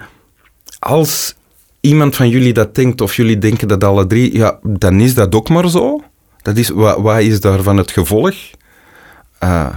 als 0.80 1.36
iemand 1.80 2.16
van 2.16 2.30
jullie 2.30 2.54
dat 2.54 2.76
denkt, 2.76 3.02
of 3.02 3.16
jullie 3.16 3.38
denken 3.38 3.68
dat 3.68 3.84
alle 3.84 4.08
drie, 4.08 4.38
ja, 4.38 4.60
dan 4.64 5.00
is 5.00 5.14
dat 5.14 5.36
ook 5.36 5.50
maar 5.50 5.70
zo. 5.70 6.04
Dat 6.42 6.58
is, 6.58 6.70
wat, 6.70 7.00
wat 7.00 7.20
is 7.20 7.40
daarvan 7.40 7.78
het 7.78 7.92
gevolg? 7.92 8.36
Uh, 9.44 9.76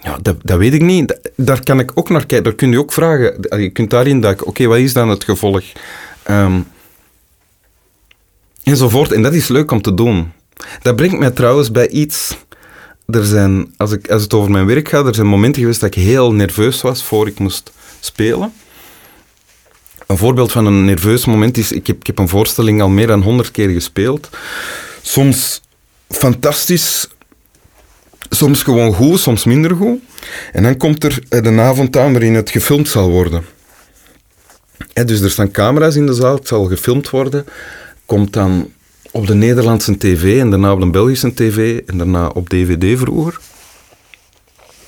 ja, 0.00 0.18
dat, 0.22 0.36
dat 0.42 0.58
weet 0.58 0.74
ik 0.74 0.82
niet. 0.82 1.30
Daar 1.36 1.62
kan 1.62 1.78
ik 1.78 1.90
ook 1.94 2.08
naar 2.08 2.26
kijken. 2.26 2.44
Daar 2.44 2.54
kun 2.54 2.70
je 2.70 2.78
ook 2.78 2.92
vragen. 2.92 3.60
Je 3.60 3.70
kunt 3.70 3.90
daarin 3.90 4.20
duiken. 4.20 4.46
Oké, 4.46 4.66
wat 4.66 4.78
is 4.78 4.92
dan 4.92 5.08
het 5.08 5.24
gevolg? 5.24 5.62
Um, 6.30 6.66
enzovoort. 8.62 9.12
En 9.12 9.22
dat 9.22 9.34
is 9.34 9.48
leuk 9.48 9.70
om 9.70 9.82
te 9.82 9.94
doen. 9.94 10.32
Dat 10.82 10.96
brengt 10.96 11.18
mij 11.18 11.30
trouwens 11.30 11.70
bij 11.70 11.88
iets. 11.88 12.36
Er 13.06 13.24
zijn, 13.24 13.74
als, 13.76 13.92
ik, 13.92 14.10
als 14.10 14.22
het 14.22 14.34
over 14.34 14.50
mijn 14.50 14.66
werk 14.66 14.88
gaat, 14.88 15.06
er 15.06 15.14
zijn 15.14 15.26
momenten 15.26 15.60
geweest 15.60 15.80
dat 15.80 15.94
ik 15.94 16.02
heel 16.02 16.32
nerveus 16.32 16.82
was 16.82 17.02
voor 17.02 17.26
ik 17.26 17.38
moest 17.38 17.72
spelen. 18.00 18.52
Een 20.06 20.16
voorbeeld 20.16 20.52
van 20.52 20.66
een 20.66 20.84
nerveus 20.84 21.24
moment 21.24 21.56
is, 21.56 21.72
ik 21.72 21.86
heb, 21.86 21.96
ik 21.96 22.06
heb 22.06 22.18
een 22.18 22.28
voorstelling 22.28 22.82
al 22.82 22.88
meer 22.88 23.06
dan 23.06 23.22
honderd 23.22 23.50
keer 23.50 23.68
gespeeld. 23.68 24.28
Soms 25.02 25.60
fantastisch, 26.08 27.08
soms 28.30 28.62
gewoon 28.62 28.94
goed, 28.94 29.20
soms 29.20 29.44
minder 29.44 29.76
goed. 29.76 29.98
En 30.52 30.62
dan 30.62 30.76
komt 30.76 31.04
er 31.04 31.42
de 31.42 31.60
avond 31.60 31.96
aan 31.96 32.12
waarin 32.12 32.34
het 32.34 32.50
gefilmd 32.50 32.88
zal 32.88 33.10
worden. 33.10 33.44
dus 34.92 35.20
er 35.20 35.30
staan 35.30 35.50
camera's 35.50 35.96
in 35.96 36.06
de 36.06 36.14
zaal, 36.14 36.34
het 36.34 36.48
zal 36.48 36.64
gefilmd 36.64 37.10
worden. 37.10 37.44
Komt 38.06 38.32
dan 38.32 38.70
op 39.10 39.26
de 39.26 39.34
Nederlandse 39.34 39.98
tv 39.98 40.40
en 40.40 40.50
daarna 40.50 40.72
op 40.72 40.80
de 40.80 40.90
Belgische 40.90 41.34
tv 41.34 41.80
en 41.86 41.98
daarna 41.98 42.26
op 42.26 42.48
dvd 42.48 42.98
vroeger. 42.98 43.40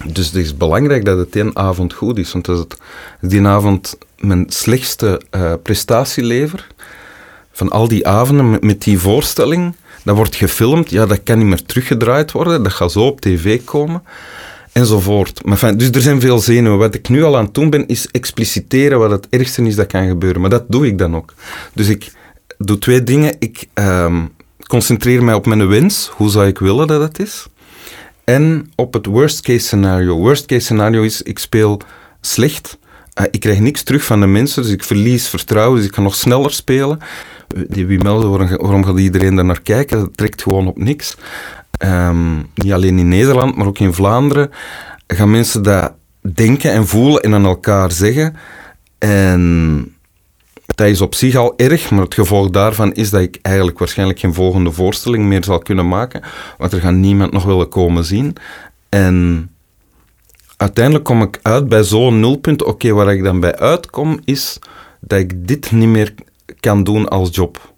Dus 0.05 0.27
het 0.27 0.35
is 0.35 0.57
belangrijk 0.57 1.05
dat 1.05 1.19
het 1.19 1.37
één 1.37 1.57
avond 1.57 1.93
goed 1.93 2.19
is, 2.19 2.33
want 2.33 2.49
als 2.49 2.59
het 2.59 2.77
die 3.21 3.47
avond 3.47 3.99
mijn 4.19 4.45
slechtste 4.49 5.21
uh, 5.31 5.53
prestatie 5.63 6.25
lever, 6.25 6.67
van 7.53 7.71
al 7.71 7.89
die 7.89 8.07
avonden 8.07 8.59
met 8.61 8.83
die 8.83 8.99
voorstelling, 8.99 9.75
dat 10.05 10.17
wordt 10.17 10.35
gefilmd, 10.35 10.91
ja, 10.91 11.07
dat 11.07 11.23
kan 11.23 11.39
niet 11.39 11.47
meer 11.47 11.63
teruggedraaid 11.63 12.33
worden, 12.33 12.63
dat 12.63 12.73
gaat 12.73 12.93
zo 12.93 13.07
op 13.07 13.21
tv 13.21 13.61
komen, 13.65 14.03
enzovoort. 14.73 15.45
Maar 15.45 15.77
dus 15.77 15.91
er 15.91 16.01
zijn 16.01 16.21
veel 16.21 16.39
zenuwen. 16.39 16.79
Wat 16.79 16.95
ik 16.95 17.09
nu 17.09 17.23
al 17.23 17.37
aan 17.37 17.45
het 17.45 17.55
doen 17.55 17.71
ben, 17.71 17.87
is 17.87 18.09
expliciteren 18.11 18.99
wat 18.99 19.11
het 19.11 19.27
ergste 19.31 19.63
is 19.63 19.75
dat 19.75 19.87
kan 19.87 20.09
gebeuren. 20.09 20.41
Maar 20.41 20.51
dat 20.51 20.65
doe 20.69 20.87
ik 20.87 20.99
dan 20.99 21.17
ook. 21.17 21.35
Dus 21.73 21.89
ik 21.89 22.13
doe 22.59 22.79
twee 22.79 23.03
dingen. 23.03 23.37
Ik 23.39 23.67
um, 23.75 24.31
concentreer 24.67 25.25
mij 25.25 25.35
op 25.35 25.47
mijn 25.47 25.69
wens, 25.69 26.11
hoe 26.13 26.31
zou 26.31 26.47
ik 26.47 26.59
willen 26.59 26.87
dat 26.87 27.01
het 27.01 27.19
is, 27.19 27.47
en 28.25 28.71
op 28.77 28.93
het 28.93 29.07
worst 29.07 29.41
case 29.41 29.59
scenario. 29.59 30.17
Worst 30.17 30.47
case 30.47 30.61
scenario 30.61 31.03
is, 31.03 31.23
ik 31.23 31.39
speel 31.39 31.81
slecht, 32.21 32.79
uh, 33.21 33.27
ik 33.31 33.41
krijg 33.41 33.59
niks 33.59 33.83
terug 33.83 34.05
van 34.05 34.21
de 34.21 34.27
mensen, 34.27 34.63
dus 34.63 34.73
ik 34.73 34.85
verlies 34.85 35.29
vertrouwen, 35.29 35.77
dus 35.77 35.87
ik 35.87 35.93
kan 35.93 36.03
nog 36.03 36.15
sneller 36.15 36.53
spelen 36.53 36.99
die 37.69 37.87
wie 37.87 38.03
melden, 38.03 38.31
waarom, 38.31 38.49
waarom 38.49 38.85
gaat 38.85 38.99
iedereen 38.99 39.35
daar 39.35 39.45
naar 39.45 39.63
kijken? 39.63 39.99
Dat 39.99 40.17
trekt 40.17 40.43
gewoon 40.43 40.67
op 40.67 40.79
niks. 40.79 41.17
Um, 41.85 42.47
niet 42.55 42.73
alleen 42.73 42.99
in 42.99 43.09
Nederland, 43.09 43.57
maar 43.57 43.67
ook 43.67 43.79
in 43.79 43.93
Vlaanderen 43.93 44.51
gaan 45.07 45.31
mensen 45.31 45.63
dat 45.63 45.93
denken 46.35 46.73
en 46.73 46.87
voelen 46.87 47.23
en 47.23 47.35
aan 47.35 47.45
elkaar 47.45 47.93
zeggen. 47.93 48.37
En 48.99 49.95
dat 50.75 50.87
is 50.87 51.01
op 51.01 51.15
zich 51.15 51.35
al 51.35 51.55
erg, 51.57 51.91
maar 51.91 52.05
het 52.05 52.15
gevolg 52.15 52.51
daarvan 52.51 52.93
is 52.93 53.11
dat 53.11 53.21
ik 53.21 53.39
eigenlijk 53.43 53.79
waarschijnlijk 53.79 54.19
geen 54.19 54.35
volgende 54.35 54.73
voorstelling 54.73 55.25
meer 55.25 55.45
zal 55.45 55.59
kunnen 55.59 55.89
maken, 55.89 56.23
want 56.59 56.73
er 56.73 56.81
gaat 56.81 56.95
niemand 56.95 57.33
nog 57.33 57.45
willen 57.45 57.69
komen 57.69 58.05
zien. 58.05 58.37
En 58.89 59.51
uiteindelijk 60.57 61.05
kom 61.05 61.23
ik 61.23 61.39
uit 61.43 61.69
bij 61.69 61.83
zo'n 61.83 62.21
nulpunt. 62.21 62.65
Oké, 62.65 62.93
waar 62.93 63.15
ik 63.15 63.25
dan 63.25 63.41
bij 63.41 63.57
uitkom, 63.57 64.21
is 64.25 64.59
dat 65.01 65.19
ik 65.19 65.49
dit 65.49 65.73
niet 65.73 65.89
meer 65.89 66.15
kan 66.61 66.85
doen 66.85 67.09
als 67.09 67.35
job. 67.35 67.73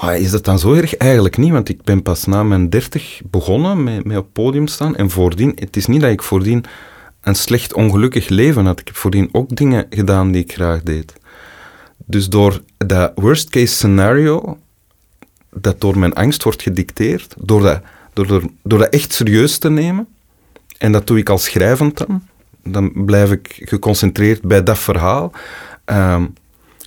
Maar 0.00 0.18
is 0.18 0.30
dat 0.30 0.44
dan 0.44 0.58
zo 0.58 0.72
erg? 0.72 0.96
Eigenlijk 0.96 1.36
niet, 1.36 1.52
want 1.52 1.68
ik 1.68 1.82
ben 1.82 2.02
pas 2.02 2.24
na 2.24 2.42
mijn 2.42 2.70
dertig 2.70 3.20
begonnen 3.30 3.82
met, 3.82 4.04
met 4.04 4.16
op 4.16 4.32
podium 4.32 4.66
staan. 4.66 4.96
En 4.96 5.10
voordien, 5.10 5.52
het 5.54 5.76
is 5.76 5.86
niet 5.86 6.00
dat 6.00 6.10
ik 6.10 6.22
voordien 6.22 6.64
een 7.20 7.34
slecht 7.34 7.74
ongelukkig 7.74 8.28
leven 8.28 8.66
had. 8.66 8.80
Ik 8.80 8.86
heb 8.86 8.96
voordien 8.96 9.28
ook 9.32 9.56
dingen 9.56 9.86
gedaan 9.90 10.32
die 10.32 10.42
ik 10.42 10.52
graag 10.52 10.82
deed. 10.82 11.12
Dus 11.96 12.28
door 12.28 12.62
dat 12.76 13.12
worst 13.14 13.48
case 13.48 13.74
scenario, 13.74 14.58
dat 15.50 15.80
door 15.80 15.98
mijn 15.98 16.14
angst 16.14 16.42
wordt 16.42 16.62
gedicteerd, 16.62 17.34
door 17.38 17.62
dat, 17.62 17.80
door, 18.12 18.26
door, 18.26 18.42
door 18.62 18.78
dat 18.78 18.88
echt 18.88 19.12
serieus 19.12 19.58
te 19.58 19.70
nemen, 19.70 20.08
en 20.78 20.92
dat 20.92 21.06
doe 21.06 21.18
ik 21.18 21.28
als 21.28 21.44
schrijvend 21.44 21.98
dan, 21.98 22.22
dan 22.62 22.92
blijf 22.94 23.32
ik 23.32 23.60
geconcentreerd 23.64 24.42
bij 24.42 24.62
dat 24.62 24.78
verhaal. 24.78 25.32
Ehm, 25.84 26.24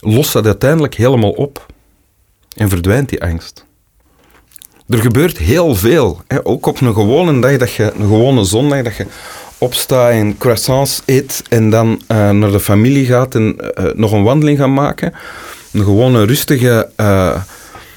lost 0.02 0.34
dat 0.34 0.46
uiteindelijk 0.46 0.96
helemaal 0.96 1.32
op 1.32 1.66
en 2.56 2.70
verdwijnt 2.70 3.10
die 3.10 3.24
angst. 3.24 3.66
Er 4.88 4.98
gebeurt 4.98 5.38
heel 5.38 5.76
veel. 5.76 6.22
Hè. 6.28 6.46
Ook 6.46 6.66
op 6.66 6.82
een 6.82 6.94
gewone 6.94 7.40
dag, 7.40 7.58
dat 7.58 7.74
je, 7.74 7.84
een 7.84 8.08
gewone 8.08 8.44
zondag, 8.44 8.84
dat 8.84 8.96
je 8.96 9.06
opstaat 9.58 10.12
en 10.12 10.38
croissants 10.38 11.02
eet 11.06 11.44
en 11.50 11.70
dan 11.70 12.02
uh, 12.08 12.30
naar 12.30 12.52
de 12.52 12.60
familie 12.60 13.06
gaat 13.06 13.36
en 13.36 13.56
uh, 13.60 13.86
nog 13.94 14.12
een 14.12 14.24
wandeling 14.24 14.58
gaat 14.58 14.70
maken. 14.70 15.14
Een 15.72 15.84
gewone, 15.84 16.26
rustige, 16.26 16.90
uh, 16.98 17.42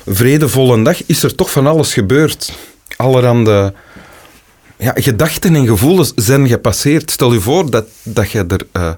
vredevolle 0.07 0.83
dag 0.83 1.07
is 1.07 1.23
er 1.23 1.35
toch 1.35 1.51
van 1.51 1.67
alles 1.67 1.93
gebeurd. 1.93 2.53
Allerhande 2.97 3.73
ja, 4.77 4.93
gedachten 4.95 5.55
en 5.55 5.67
gevoelens 5.67 6.12
zijn 6.17 6.49
gepasseerd. 6.49 7.11
Stel 7.11 7.33
je 7.33 7.40
voor 7.40 7.71
dat, 7.71 7.87
dat 8.03 8.31
je 8.31 8.45
er 8.49 8.97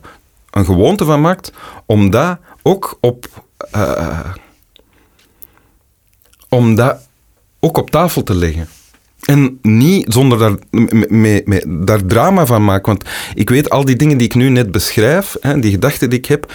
een 0.51 0.65
gewoonte 0.65 1.05
van 1.05 1.21
maakt 1.21 1.53
om 1.87 2.11
dat 2.11 2.39
ook 2.67 2.99
op, 3.01 3.27
uh, 3.75 4.35
om 6.49 6.75
dat 6.75 7.09
ook 7.61 7.77
op 7.77 7.91
tafel 7.91 8.23
te 8.23 8.35
leggen. 8.35 8.69
En 9.21 9.59
niet 9.63 10.13
zonder 10.13 10.39
daar, 10.39 10.55
me, 10.71 11.43
me, 11.45 11.83
daar 11.85 12.05
drama 12.05 12.47
van 12.47 12.65
maken. 12.65 12.87
Want 12.87 13.05
ik 13.35 13.51
weet, 13.51 13.71
al 13.71 13.85
die 13.85 13.97
dingen 13.97 14.19
die 14.19 14.27
ik 14.27 14.35
nu 14.35 14.49
net 14.49 14.71
beschrijf, 14.71 15.37
hè, 15.41 15.61
die 15.61 15.71
gedachten 15.71 16.11
die 16.11 16.19
ik 16.19 16.27
heb, 16.27 16.53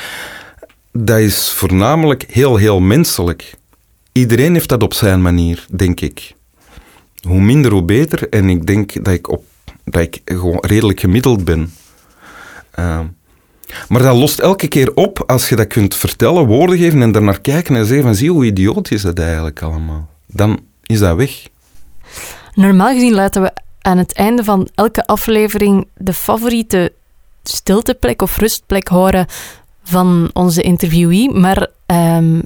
dat 0.92 1.20
is 1.20 1.50
voornamelijk 1.50 2.26
heel, 2.28 2.56
heel 2.56 2.80
menselijk. 2.80 3.54
Iedereen 4.12 4.54
heeft 4.54 4.70
dat 4.70 4.84
op 4.84 4.94
zijn 4.94 5.22
manier, 5.22 5.66
denk 5.76 6.02
ik. 6.02 6.34
Hoe 7.22 7.42
minder, 7.42 7.72
hoe 7.72 7.84
beter. 7.84 8.30
En 8.30 8.50
ik 8.50 8.68
denk 8.68 9.06
dat 9.06 9.14
ik, 9.14 9.30
op, 9.30 9.44
dat 9.84 10.02
ik 10.02 10.22
gewoon 10.26 10.66
redelijk 10.66 11.00
gemiddeld 11.00 11.46
ben. 11.46 11.74
Uh, 12.80 13.00
maar 13.88 14.02
dat 14.02 14.18
lost 14.18 14.40
elke 14.40 14.68
keer 14.68 14.94
op 14.96 15.24
als 15.28 15.50
je 15.50 15.56
dat 15.56 15.68
kunt 15.68 15.96
vertellen, 15.96 16.46
woorden 16.46 16.78
geven 16.78 17.02
en 17.02 17.24
naar 17.24 17.42
kijken 17.42 17.76
en 17.76 17.86
zeggen 17.86 18.06
van 18.06 18.16
zie 18.16 18.32
hoe 18.32 18.46
idioot 18.46 18.92
is 18.92 19.02
dat 19.02 19.20
eigenlijk 19.20 19.62
allemaal. 19.62 20.08
Dan 20.26 20.60
is 20.86 21.00
dat 21.00 21.16
weg. 21.16 21.48
Normaal 22.54 22.94
gezien 22.94 23.14
laten 23.14 23.42
we 23.42 23.52
aan 23.82 23.98
het 23.98 24.14
einde 24.14 24.44
van 24.44 24.70
elke 24.76 25.06
aflevering 25.06 25.88
de 25.98 26.14
favoriete 26.14 26.94
stilteplek 27.44 28.22
of 28.22 28.38
rustplek 28.38 28.88
horen 28.88 29.26
van 29.84 30.30
onze 30.34 30.62
interviewee. 30.62 31.30
Maar 31.30 31.68
um, 31.86 32.42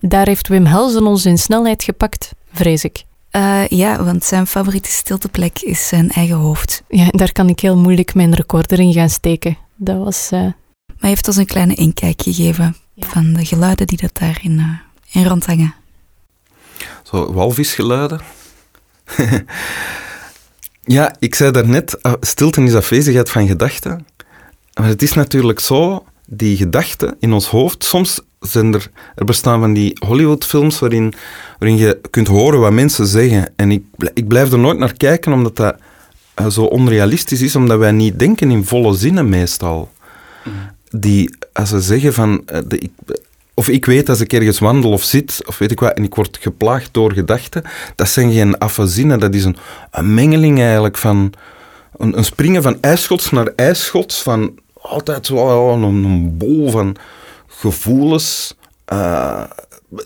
daar 0.00 0.26
heeft 0.26 0.48
Wim 0.48 0.66
Helsen 0.66 1.06
ons 1.06 1.26
in 1.26 1.38
snelheid 1.38 1.82
gepakt, 1.82 2.34
vrees 2.52 2.84
ik. 2.84 3.04
Uh, 3.32 3.66
ja, 3.66 4.04
want 4.04 4.24
zijn 4.24 4.46
favoriete 4.46 4.90
stilteplek 4.90 5.58
is 5.58 5.88
zijn 5.88 6.10
eigen 6.10 6.36
hoofd. 6.36 6.82
Ja, 6.88 7.06
daar 7.10 7.32
kan 7.32 7.48
ik 7.48 7.60
heel 7.60 7.76
moeilijk 7.76 8.14
mijn 8.14 8.34
recorder 8.34 8.80
in 8.80 8.92
gaan 8.92 9.10
steken. 9.10 9.56
Dat 9.76 10.04
was... 10.04 10.30
Uh... 10.32 10.40
Maar 10.86 11.04
hij 11.04 11.08
heeft 11.08 11.26
ons 11.28 11.36
een 11.36 11.46
kleine 11.46 11.74
inkijk 11.74 12.22
gegeven 12.22 12.76
ja. 12.94 13.06
van 13.06 13.32
de 13.32 13.44
geluiden 13.44 13.86
die 13.86 13.98
dat 13.98 14.14
daarin 14.18 14.52
uh, 14.58 14.78
in 15.12 15.28
rondhangen. 15.28 15.74
Zo, 17.02 17.32
walvisgeluiden? 17.32 18.20
ja, 20.84 21.14
ik 21.18 21.34
zei 21.34 21.50
daarnet, 21.50 21.98
stilte 22.20 22.62
is 22.62 22.74
afwezigheid 22.74 23.30
van 23.30 23.46
gedachten. 23.46 24.06
Maar 24.74 24.88
het 24.88 25.02
is 25.02 25.12
natuurlijk 25.12 25.60
zo, 25.60 26.04
die 26.26 26.56
gedachten 26.56 27.16
in 27.18 27.32
ons 27.32 27.46
hoofd, 27.46 27.84
soms 27.84 28.20
zijn 28.40 28.74
er, 28.74 28.90
er 29.14 29.24
bestaan 29.24 29.60
van 29.60 29.72
die 29.72 29.96
Hollywoodfilms 30.06 30.78
waarin, 30.78 31.14
waarin 31.58 31.78
je 31.78 32.00
kunt 32.10 32.26
horen 32.26 32.60
wat 32.60 32.72
mensen 32.72 33.06
zeggen. 33.06 33.52
En 33.56 33.70
ik, 33.70 33.84
ik 34.14 34.28
blijf 34.28 34.52
er 34.52 34.58
nooit 34.58 34.78
naar 34.78 34.92
kijken, 34.92 35.32
omdat 35.32 35.56
dat 35.56 35.76
zo 36.50 36.62
onrealistisch 36.64 37.42
is, 37.42 37.56
omdat 37.56 37.78
wij 37.78 37.92
niet 37.92 38.18
denken 38.18 38.50
in 38.50 38.64
volle 38.64 38.94
zinnen 38.94 39.28
meestal. 39.28 39.90
Mm. 40.44 40.52
Die, 40.90 41.36
als 41.52 41.68
ze 41.68 41.80
zeggen 41.80 42.12
van, 42.12 42.42
uh, 42.52 42.58
de, 42.66 42.78
ik, 42.78 42.90
of 43.54 43.68
ik 43.68 43.84
weet 43.84 44.08
als 44.08 44.20
ik 44.20 44.32
ergens 44.32 44.58
wandel 44.58 44.90
of 44.90 45.02
zit, 45.02 45.42
of 45.46 45.58
weet 45.58 45.70
ik 45.70 45.80
wat, 45.80 45.92
en 45.92 46.04
ik 46.04 46.14
word 46.14 46.38
geplaagd 46.40 46.94
door 46.94 47.12
gedachten, 47.12 47.62
dat 47.94 48.08
zijn 48.08 48.32
geen 48.32 48.58
afazinen, 48.58 49.18
dat 49.18 49.34
is 49.34 49.44
een, 49.44 49.56
een 49.90 50.14
mengeling 50.14 50.60
eigenlijk 50.60 50.96
van 50.96 51.32
een, 51.96 52.18
een 52.18 52.24
springen 52.24 52.62
van 52.62 52.78
ijsschots 52.80 53.30
naar 53.30 53.52
ijsschots, 53.56 54.22
van 54.22 54.58
altijd 54.80 55.26
zo 55.26 55.72
een, 55.72 55.82
een 55.82 56.36
bol 56.36 56.70
van 56.70 56.96
gevoelens, 57.46 58.56
uh, 58.92 59.42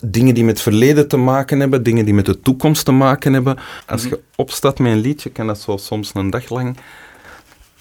dingen 0.01 0.33
die 0.33 0.43
met 0.43 0.53
het 0.53 0.63
verleden 0.63 1.07
te 1.07 1.17
maken 1.17 1.59
hebben, 1.59 1.83
dingen 1.83 2.05
die 2.05 2.13
met 2.13 2.25
de 2.25 2.39
toekomst 2.39 2.85
te 2.85 2.91
maken 2.91 3.33
hebben. 3.33 3.57
Als 3.87 4.03
je 4.03 4.19
opstaat 4.35 4.79
met 4.79 4.91
een 4.91 4.99
liedje, 4.99 5.29
kan 5.29 5.47
dat 5.47 5.59
zo 5.59 5.77
soms 5.77 6.11
een 6.13 6.29
dag 6.29 6.49
lang 6.49 6.77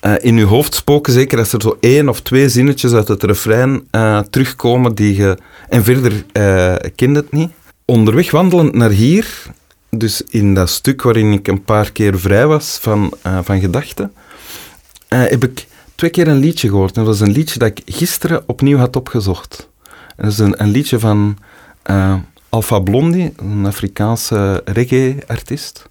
uh, 0.03 0.15
in 0.21 0.37
je 0.37 0.45
hoofd 0.45 0.75
spoken. 0.75 1.13
Zeker 1.13 1.39
als 1.39 1.53
er 1.53 1.63
zo 1.63 1.77
één 1.81 2.09
of 2.09 2.21
twee 2.21 2.49
zinnetjes 2.49 2.93
uit 2.93 3.09
het 3.09 3.23
refrein 3.23 3.89
uh, 3.93 4.19
terugkomen 4.19 4.95
die 4.95 5.17
je... 5.17 5.39
En 5.69 5.85
verder 5.85 6.25
uh, 6.33 6.75
kende 6.95 7.21
het 7.21 7.33
niet. 7.33 7.51
Onderweg 7.85 8.31
wandelend 8.31 8.75
naar 8.75 8.91
hier, 8.91 9.43
dus 9.91 10.23
in 10.29 10.55
dat 10.55 10.71
stuk 10.71 11.03
waarin 11.03 11.33
ik 11.33 11.49
een 11.49 11.65
paar 11.65 11.93
keer 11.93 12.19
vrij 12.19 12.47
was 12.47 12.79
van, 12.81 13.13
van 13.43 13.61
gedachten, 13.61 14.13
heb 15.09 15.45
ik 15.45 15.67
twee 15.95 16.11
keer 16.11 16.29
een 16.29 16.39
liedje 16.39 16.69
gehoord. 16.69 16.97
En 16.97 17.05
dat 17.05 17.19
was 17.19 17.29
een 17.29 17.35
liedje 17.35 17.59
dat 17.59 17.69
ik 17.69 17.83
gisteren 17.95 18.43
opnieuw 18.47 18.79
had 18.79 18.97
opgezocht. 18.97 19.69
En 20.17 20.25
dat 20.25 20.33
is 20.33 20.39
een, 20.39 20.63
een 20.63 20.71
liedje 20.71 20.99
van 20.99 21.39
uh, 21.87 22.15
Alpha 22.49 22.79
Blondie, 22.79 23.33
een 23.37 23.67
Afrikaanse 23.67 24.63
reggae-artiest. 24.65 25.89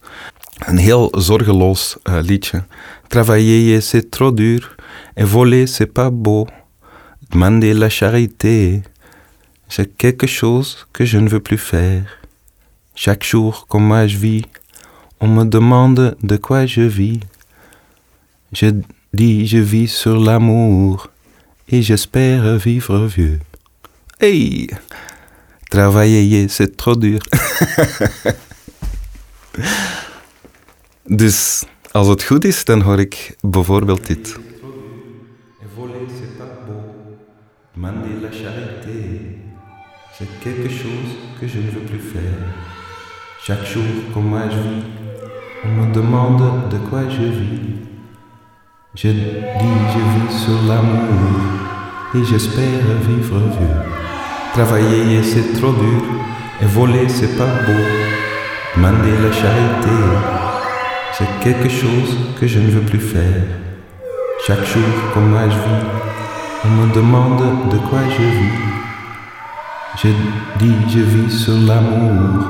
Een 0.60 0.78
heel 0.78 1.12
zorgeloos 1.18 1.98
uh, 2.04 2.20
liedje. 2.22 2.64
Travailler 3.08 3.82
c'est 3.82 4.10
trop 4.10 4.38
dur, 4.38 4.76
et 5.16 5.26
voler 5.26 5.68
c'est 5.68 5.94
pas 5.94 6.10
beau. 6.12 6.48
Demander 7.30 7.74
la 7.74 7.90
charité, 7.90 8.82
c'est 9.68 9.96
quelque 9.98 10.28
chose 10.28 10.88
que 10.92 11.06
je 11.06 11.18
ne 11.18 11.30
veux 11.30 11.40
plus 11.40 11.58
faire. 11.58 12.20
Chaque 12.96 13.24
jour, 13.24 13.66
comme 13.68 13.86
moi 13.88 14.08
je 14.08 14.18
vis, 14.18 14.46
on 15.22 15.28
me 15.28 15.46
demande 15.46 16.18
de 16.22 16.38
quoi 16.38 16.66
je 16.66 16.82
vis. 16.82 17.20
Je 18.52 18.72
dis 19.14 19.48
je 19.48 19.60
vis 19.60 19.88
sur 19.88 20.20
l'amour 20.20 21.10
et 21.70 21.82
j'espère 21.82 22.58
vivre 22.58 23.06
vieux. 23.06 23.40
Hey! 24.20 24.68
Travailler, 25.70 26.48
c'est 26.50 26.76
trop 26.76 26.96
dur. 26.96 27.20
dus 31.06 31.64
als 31.92 32.08
het 32.08 32.24
goed 32.24 32.46
is, 32.46 32.66
dan 32.66 32.82
hoor 32.82 33.00
ik 33.00 33.36
bijvoorbeeld 33.42 34.08
dit. 34.08 34.38
Demander 37.74 38.22
la 38.22 38.30
charité, 38.32 39.38
c'est 40.18 40.28
quelque 40.44 40.70
chose 40.70 41.12
que 41.40 41.48
je 41.48 41.60
ne 41.60 41.72
veux 41.72 41.86
plus 41.86 42.02
faire. 42.12 42.40
Chaque 43.46 43.66
jour, 43.66 43.84
comme 44.14 44.38
je 44.52 44.58
vis, 44.58 44.84
on 45.64 45.70
me 45.70 45.94
demande 45.94 46.70
de 46.70 46.78
quoi 46.90 47.10
je 47.10 47.24
vis. 47.24 47.80
Je 48.96 49.08
dis, 49.08 49.76
je 49.94 50.00
vis 50.14 50.44
sur 50.44 50.62
l'amour 50.68 51.10
et 52.16 52.24
j'espère 52.26 52.86
vivre 53.08 53.38
vieux. 53.38 53.89
Travailler 54.54 55.22
c'est 55.24 55.54
trop 55.60 55.72
dur 55.72 56.04
et 56.62 56.66
voler 56.66 57.08
c'est 57.08 57.38
pas 57.38 57.46
beau. 57.66 57.84
Demander 58.76 59.16
la 59.24 59.32
charité, 59.32 59.98
c'est 61.14 61.40
quelque 61.44 61.70
chose 61.70 62.18
que 62.40 62.48
je 62.48 62.60
ne 62.60 62.70
veux 62.70 62.82
plus 62.82 63.00
faire. 63.00 63.44
Chaque 64.46 64.66
jour, 64.66 64.84
comme 65.14 65.38
je 65.44 65.56
vis, 65.56 65.86
on 66.66 66.70
me 66.70 66.94
demande 66.94 67.70
de 67.70 67.78
quoi 67.78 68.00
je 68.10 68.24
vis. 68.24 68.70
Je 70.02 70.10
dis 70.60 70.76
je 70.90 71.00
vis 71.00 71.32
sur 71.32 71.54
l'amour 71.54 72.46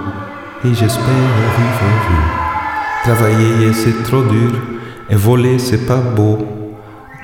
et 0.63 0.73
j'espère 0.73 1.31
vivre. 1.57 1.89
Travailler 3.03 3.73
c'est 3.73 4.03
trop 4.03 4.23
dur 4.23 4.51
et 5.09 5.15
voler 5.15 5.59
c'est 5.59 5.85
pas 5.85 5.97
beau. 5.97 6.37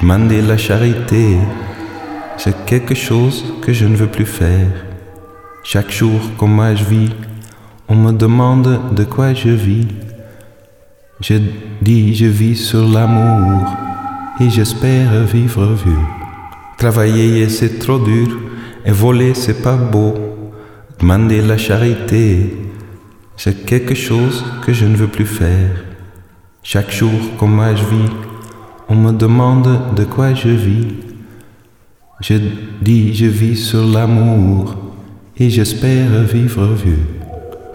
Demander 0.01 0.41
la 0.41 0.57
charité, 0.57 1.37
c'est 2.37 2.65
quelque 2.65 2.95
chose 2.95 3.45
que 3.61 3.73
je 3.73 3.85
ne 3.85 3.95
veux 3.95 4.07
plus 4.07 4.25
faire. 4.25 4.67
Chaque 5.63 5.91
jour, 5.91 6.19
comme 6.37 6.53
moi 6.53 6.75
je 6.75 6.83
vis, 6.83 7.09
on 7.87 7.95
me 7.95 8.11
demande 8.11 8.79
de 8.95 9.03
quoi 9.03 9.33
je 9.33 9.49
vis. 9.49 9.87
Je 11.21 11.35
dis 11.81 12.13
je 12.13 12.25
vis 12.25 12.55
sur 12.55 12.87
l'amour 12.87 13.65
et 14.39 14.49
j'espère 14.49 15.23
vivre 15.23 15.65
vieux. 15.73 16.05
Travailler 16.77 17.47
c'est 17.47 17.79
trop 17.79 17.99
dur 17.99 18.27
et 18.85 18.91
voler 18.91 19.33
c'est 19.33 19.61
pas 19.61 19.77
beau. 19.77 20.13
Demander 20.99 21.41
la 21.41 21.57
charité, 21.57 22.57
c'est 23.37 23.65
quelque 23.65 23.95
chose 23.95 24.45
que 24.65 24.73
je 24.73 24.85
ne 24.85 24.95
veux 24.95 25.07
plus 25.07 25.25
faire. 25.25 25.71
Chaque 26.63 26.91
jour, 26.91 27.11
comme 27.37 27.55
moi 27.55 27.75
je 27.75 27.83
vis, 27.83 28.11
on 28.89 28.95
me 28.95 29.11
demande 29.11 29.95
de 29.95 30.03
quoi 30.03 30.33
je 30.33 30.49
vis. 30.49 31.04
Je 32.21 32.35
dis 32.81 33.13
je 33.13 33.25
vis 33.25 33.57
sur 33.57 33.85
l'amour 33.85 34.75
et 35.37 35.49
j'espère 35.49 36.23
vivre 36.23 36.65
vieux. 36.67 37.05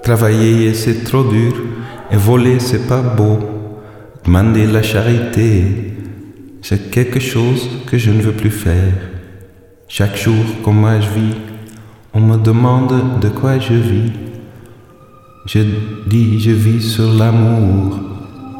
Travailler 0.02 0.72
c'est 0.72 1.04
trop 1.04 1.24
dur 1.24 1.52
et 2.10 2.16
voler 2.16 2.58
c'est 2.58 2.88
pas 2.88 3.02
beau. 3.02 3.38
Demander 4.24 4.66
la 4.66 4.82
charité, 4.82 5.64
c'est 6.62 6.90
quelque 6.90 7.20
chose 7.20 7.68
que 7.86 7.98
je 7.98 8.10
ne 8.10 8.22
veux 8.22 8.32
plus 8.32 8.50
faire. 8.50 8.94
Chaque 9.88 10.16
jour, 10.16 10.44
comme 10.64 10.80
moi 10.80 11.00
je 11.00 11.20
vis, 11.20 11.34
on 12.14 12.20
me 12.20 12.38
demande 12.38 13.20
de 13.20 13.28
quoi 13.28 13.58
je 13.58 13.74
vis. 13.74 14.12
Je 15.44 15.60
dis 16.06 16.40
je 16.40 16.50
vis 16.52 16.80
sur 16.80 17.12
l'amour 17.12 17.98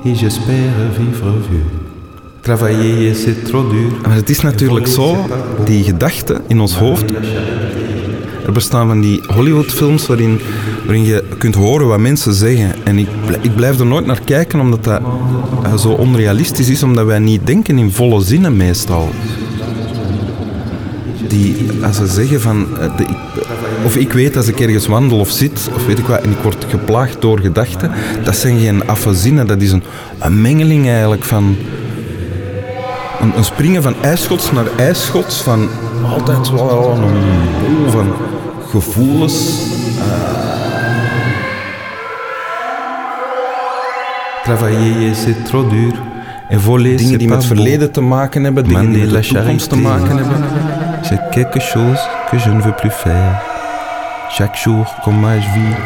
et 0.05 0.15
j'espère 0.15 0.75
vivre 0.99 1.31
vieux. 1.51 1.80
Travailler 2.41 3.15
c'est 3.15 3.45
trop 3.45 3.71
dur. 3.71 3.91
Maar 4.03 4.15
het 4.15 4.31
is 4.31 4.41
natuurlijk 4.41 4.87
zo, 4.87 5.27
die 5.65 5.85
gedachten 5.85 6.43
in 6.47 6.61
ons 6.61 6.75
hoofd. 6.75 7.05
Er 8.47 8.53
bestaan 8.53 8.87
van 8.87 9.01
die 9.01 9.21
Hollywoodfilms 9.27 10.07
waarin, 10.07 10.41
waarin 10.85 11.05
je 11.05 11.25
kunt 11.39 11.55
horen 11.55 11.87
wat 11.87 11.99
mensen 11.99 12.35
zeggen. 12.35 12.75
En 12.85 12.99
ik, 12.99 13.09
ik 13.41 13.55
blijf 13.55 13.79
er 13.79 13.87
nooit 13.87 14.07
naar 14.07 14.21
kijken 14.25 14.61
omdat 14.61 14.85
dat 14.85 15.01
uh, 15.67 15.77
zo 15.77 15.89
onrealistisch 15.89 16.69
is, 16.69 16.83
omdat 16.83 17.07
wij 17.07 17.19
niet 17.19 17.47
denken 17.47 17.79
in 17.79 17.91
volle 17.91 18.23
zinnen 18.23 18.57
meestal. 18.57 19.09
Die, 21.29 21.69
als 21.83 21.97
ze 21.97 22.07
zeggen 22.07 22.41
van, 22.41 22.67
de, 22.97 23.05
of 23.85 23.97
ik 23.97 24.13
weet 24.13 24.37
als 24.37 24.49
ik 24.49 24.61
ergens 24.61 24.87
wandel 24.87 25.19
of 25.19 25.31
zit, 25.31 25.71
of 25.75 25.87
weet 25.87 25.99
ik 25.99 26.07
wat, 26.07 26.21
en 26.21 26.31
ik 26.31 26.39
word 26.43 26.67
geplaagd 26.69 27.21
door 27.21 27.41
gedachten, 27.41 27.91
dat 28.25 28.37
zijn 28.37 28.59
geen 28.59 28.87
affazinnen, 28.87 29.47
dat 29.47 29.63
is 29.63 29.73
een, 29.73 29.83
een 30.19 30.41
mengeling 30.41 30.89
eigenlijk 30.89 31.25
van 31.25 31.57
een, 33.21 33.37
een, 33.37 33.45
springen 33.45 33.83
van 33.83 33.95
ijsschots 34.01 34.53
naar 34.53 34.67
ijsschots, 34.77 35.43
van 35.43 35.69
altijd 36.09 36.51
wel 36.51 36.91
een 36.91 37.03
bol 37.61 37.91
van 37.91 38.13
gevoelens. 38.71 39.67
Uh, 39.99 40.51
Travailler 44.45 45.15
c'est 45.15 45.45
trop 45.45 45.71
dur. 45.71 45.93
Et 46.51 46.61
voler 46.61 46.97
Dingen 46.97 47.19
die 47.19 47.29
met 47.29 47.45
verleden 47.45 47.91
te 47.91 48.01
maken 48.01 48.45
hebben, 48.45 48.65
dingen 48.65 48.93
die 48.93 49.07
met 49.07 49.23
de 49.23 49.35
toekomst 49.35 49.69
te 49.69 49.77
maken 49.77 50.17
hebben. 50.17 50.37
C'est 51.03 51.31
quelque 51.31 51.61
chose 51.61 52.01
que 52.31 52.39
je 52.39 52.51
ne 52.51 52.63
veux 52.63 52.75
plus 52.75 52.95
faire. 52.95 53.41
Chaque 54.29 54.59
jour, 54.59 54.95
comme 55.03 55.21
moi 55.21 55.35
je 55.35 55.41
vis, 55.41 55.77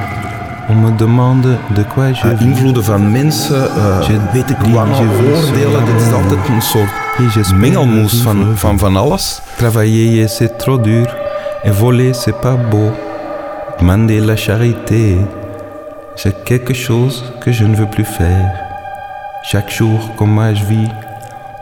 on 0.69 0.81
me 0.81 0.95
demande 0.97 1.59
de 1.75 1.85
quoi 1.85 2.07
je 2.07 2.35
uh, 2.35 2.41
invloeden 2.41 2.85
van 2.85 3.13
mensen, 3.13 3.69
uh, 3.77 4.33
weet 4.33 4.51
ik 4.51 4.57
wat, 4.57 4.87
oordelen, 4.87 5.85
dit 5.85 6.07
is 6.07 6.13
altijd 6.13 6.49
een 6.49 6.63
soort 6.63 7.04
mengelmoes 7.55 8.23
van, 8.23 8.57
van 8.57 8.79
van 8.79 8.97
alles. 8.97 9.43
Travailler 9.57 10.29
c'est 10.29 10.59
trop 10.59 10.79
dur 10.79 11.07
et 11.65 11.71
voler 11.71 12.13
c'est 12.13 12.41
pas 12.41 12.57
beau. 12.57 12.91
Demander 13.79 14.21
la 14.21 14.37
charité, 14.37 15.17
c'est 16.17 16.45
quelque 16.45 16.75
chose 16.75 17.25
que 17.41 17.53
je 17.53 17.65
ne 17.65 17.75
veux 17.75 17.87
plus 17.87 18.05
faire. 18.05 18.53
Chaque 19.43 19.71
jour, 19.71 20.15
comme 20.17 20.31
moi 20.31 20.55
je 20.55 20.65
vis, 20.65 20.89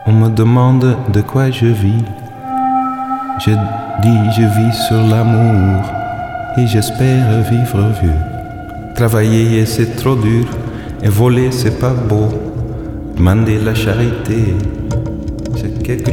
on 0.07 0.13
me 0.13 0.29
demande 0.29 0.97
de 1.13 1.21
quoi 1.21 1.51
je 1.51 1.67
vis. 1.67 2.05
Je 3.39 3.51
dis 4.03 4.31
je 4.37 4.43
vis 4.43 4.75
sur 4.89 5.03
l'amour 5.03 5.83
et 6.59 6.67
j'espère 6.67 7.43
vivre 7.51 7.91
vieux. 8.01 8.21
Travailler 8.95 9.67
c'est 9.67 9.97
trop 9.97 10.15
dur 10.17 10.47
et 11.03 11.09
voler 11.09 11.51
c'est 11.51 11.79
pas 11.79 11.95
beau. 12.09 12.29
Demander 13.17 13.59
la 13.59 13.75
charité, 13.75 14.55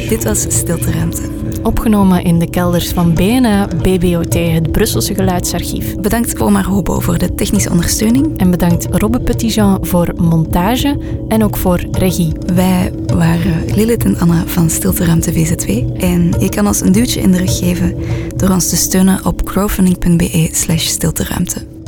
Dit 0.09 0.23
was 0.23 0.41
Stilteruimte. 0.41 1.21
Opgenomen 1.63 2.23
in 2.23 2.39
de 2.39 2.49
kelders 2.49 2.89
van 2.89 3.13
BNA 3.13 3.67
BBOT, 3.67 4.33
het 4.33 4.71
Brusselse 4.71 5.15
Geluidsarchief. 5.15 5.95
Bedankt 5.95 6.41
Omar 6.41 6.65
Hobo 6.65 6.99
voor 6.99 7.17
de 7.17 7.35
technische 7.35 7.69
ondersteuning. 7.69 8.37
En 8.37 8.51
bedankt 8.51 8.87
Robbe 8.91 9.19
Petitjean 9.19 9.85
voor 9.85 10.13
montage 10.15 10.99
en 11.27 11.43
ook 11.43 11.57
voor 11.57 11.85
regie. 11.91 12.33
Wij 12.53 12.91
waren 13.13 13.75
Lilith 13.75 14.03
en 14.03 14.19
Anna 14.19 14.43
van 14.45 14.69
Stilteruimte 14.69 15.33
VZ2. 15.33 15.97
En 15.97 16.33
je 16.39 16.49
kan 16.49 16.67
ons 16.67 16.81
een 16.81 16.91
duwtje 16.91 17.21
in 17.21 17.31
de 17.31 17.37
rug 17.37 17.57
geven 17.57 17.95
door 18.35 18.49
ons 18.49 18.69
te 18.69 18.75
steunen 18.77 19.25
op 19.25 19.43
crowdfunding.be 19.43 20.49
slash 20.51 20.85
stilteruimte. 20.85 21.78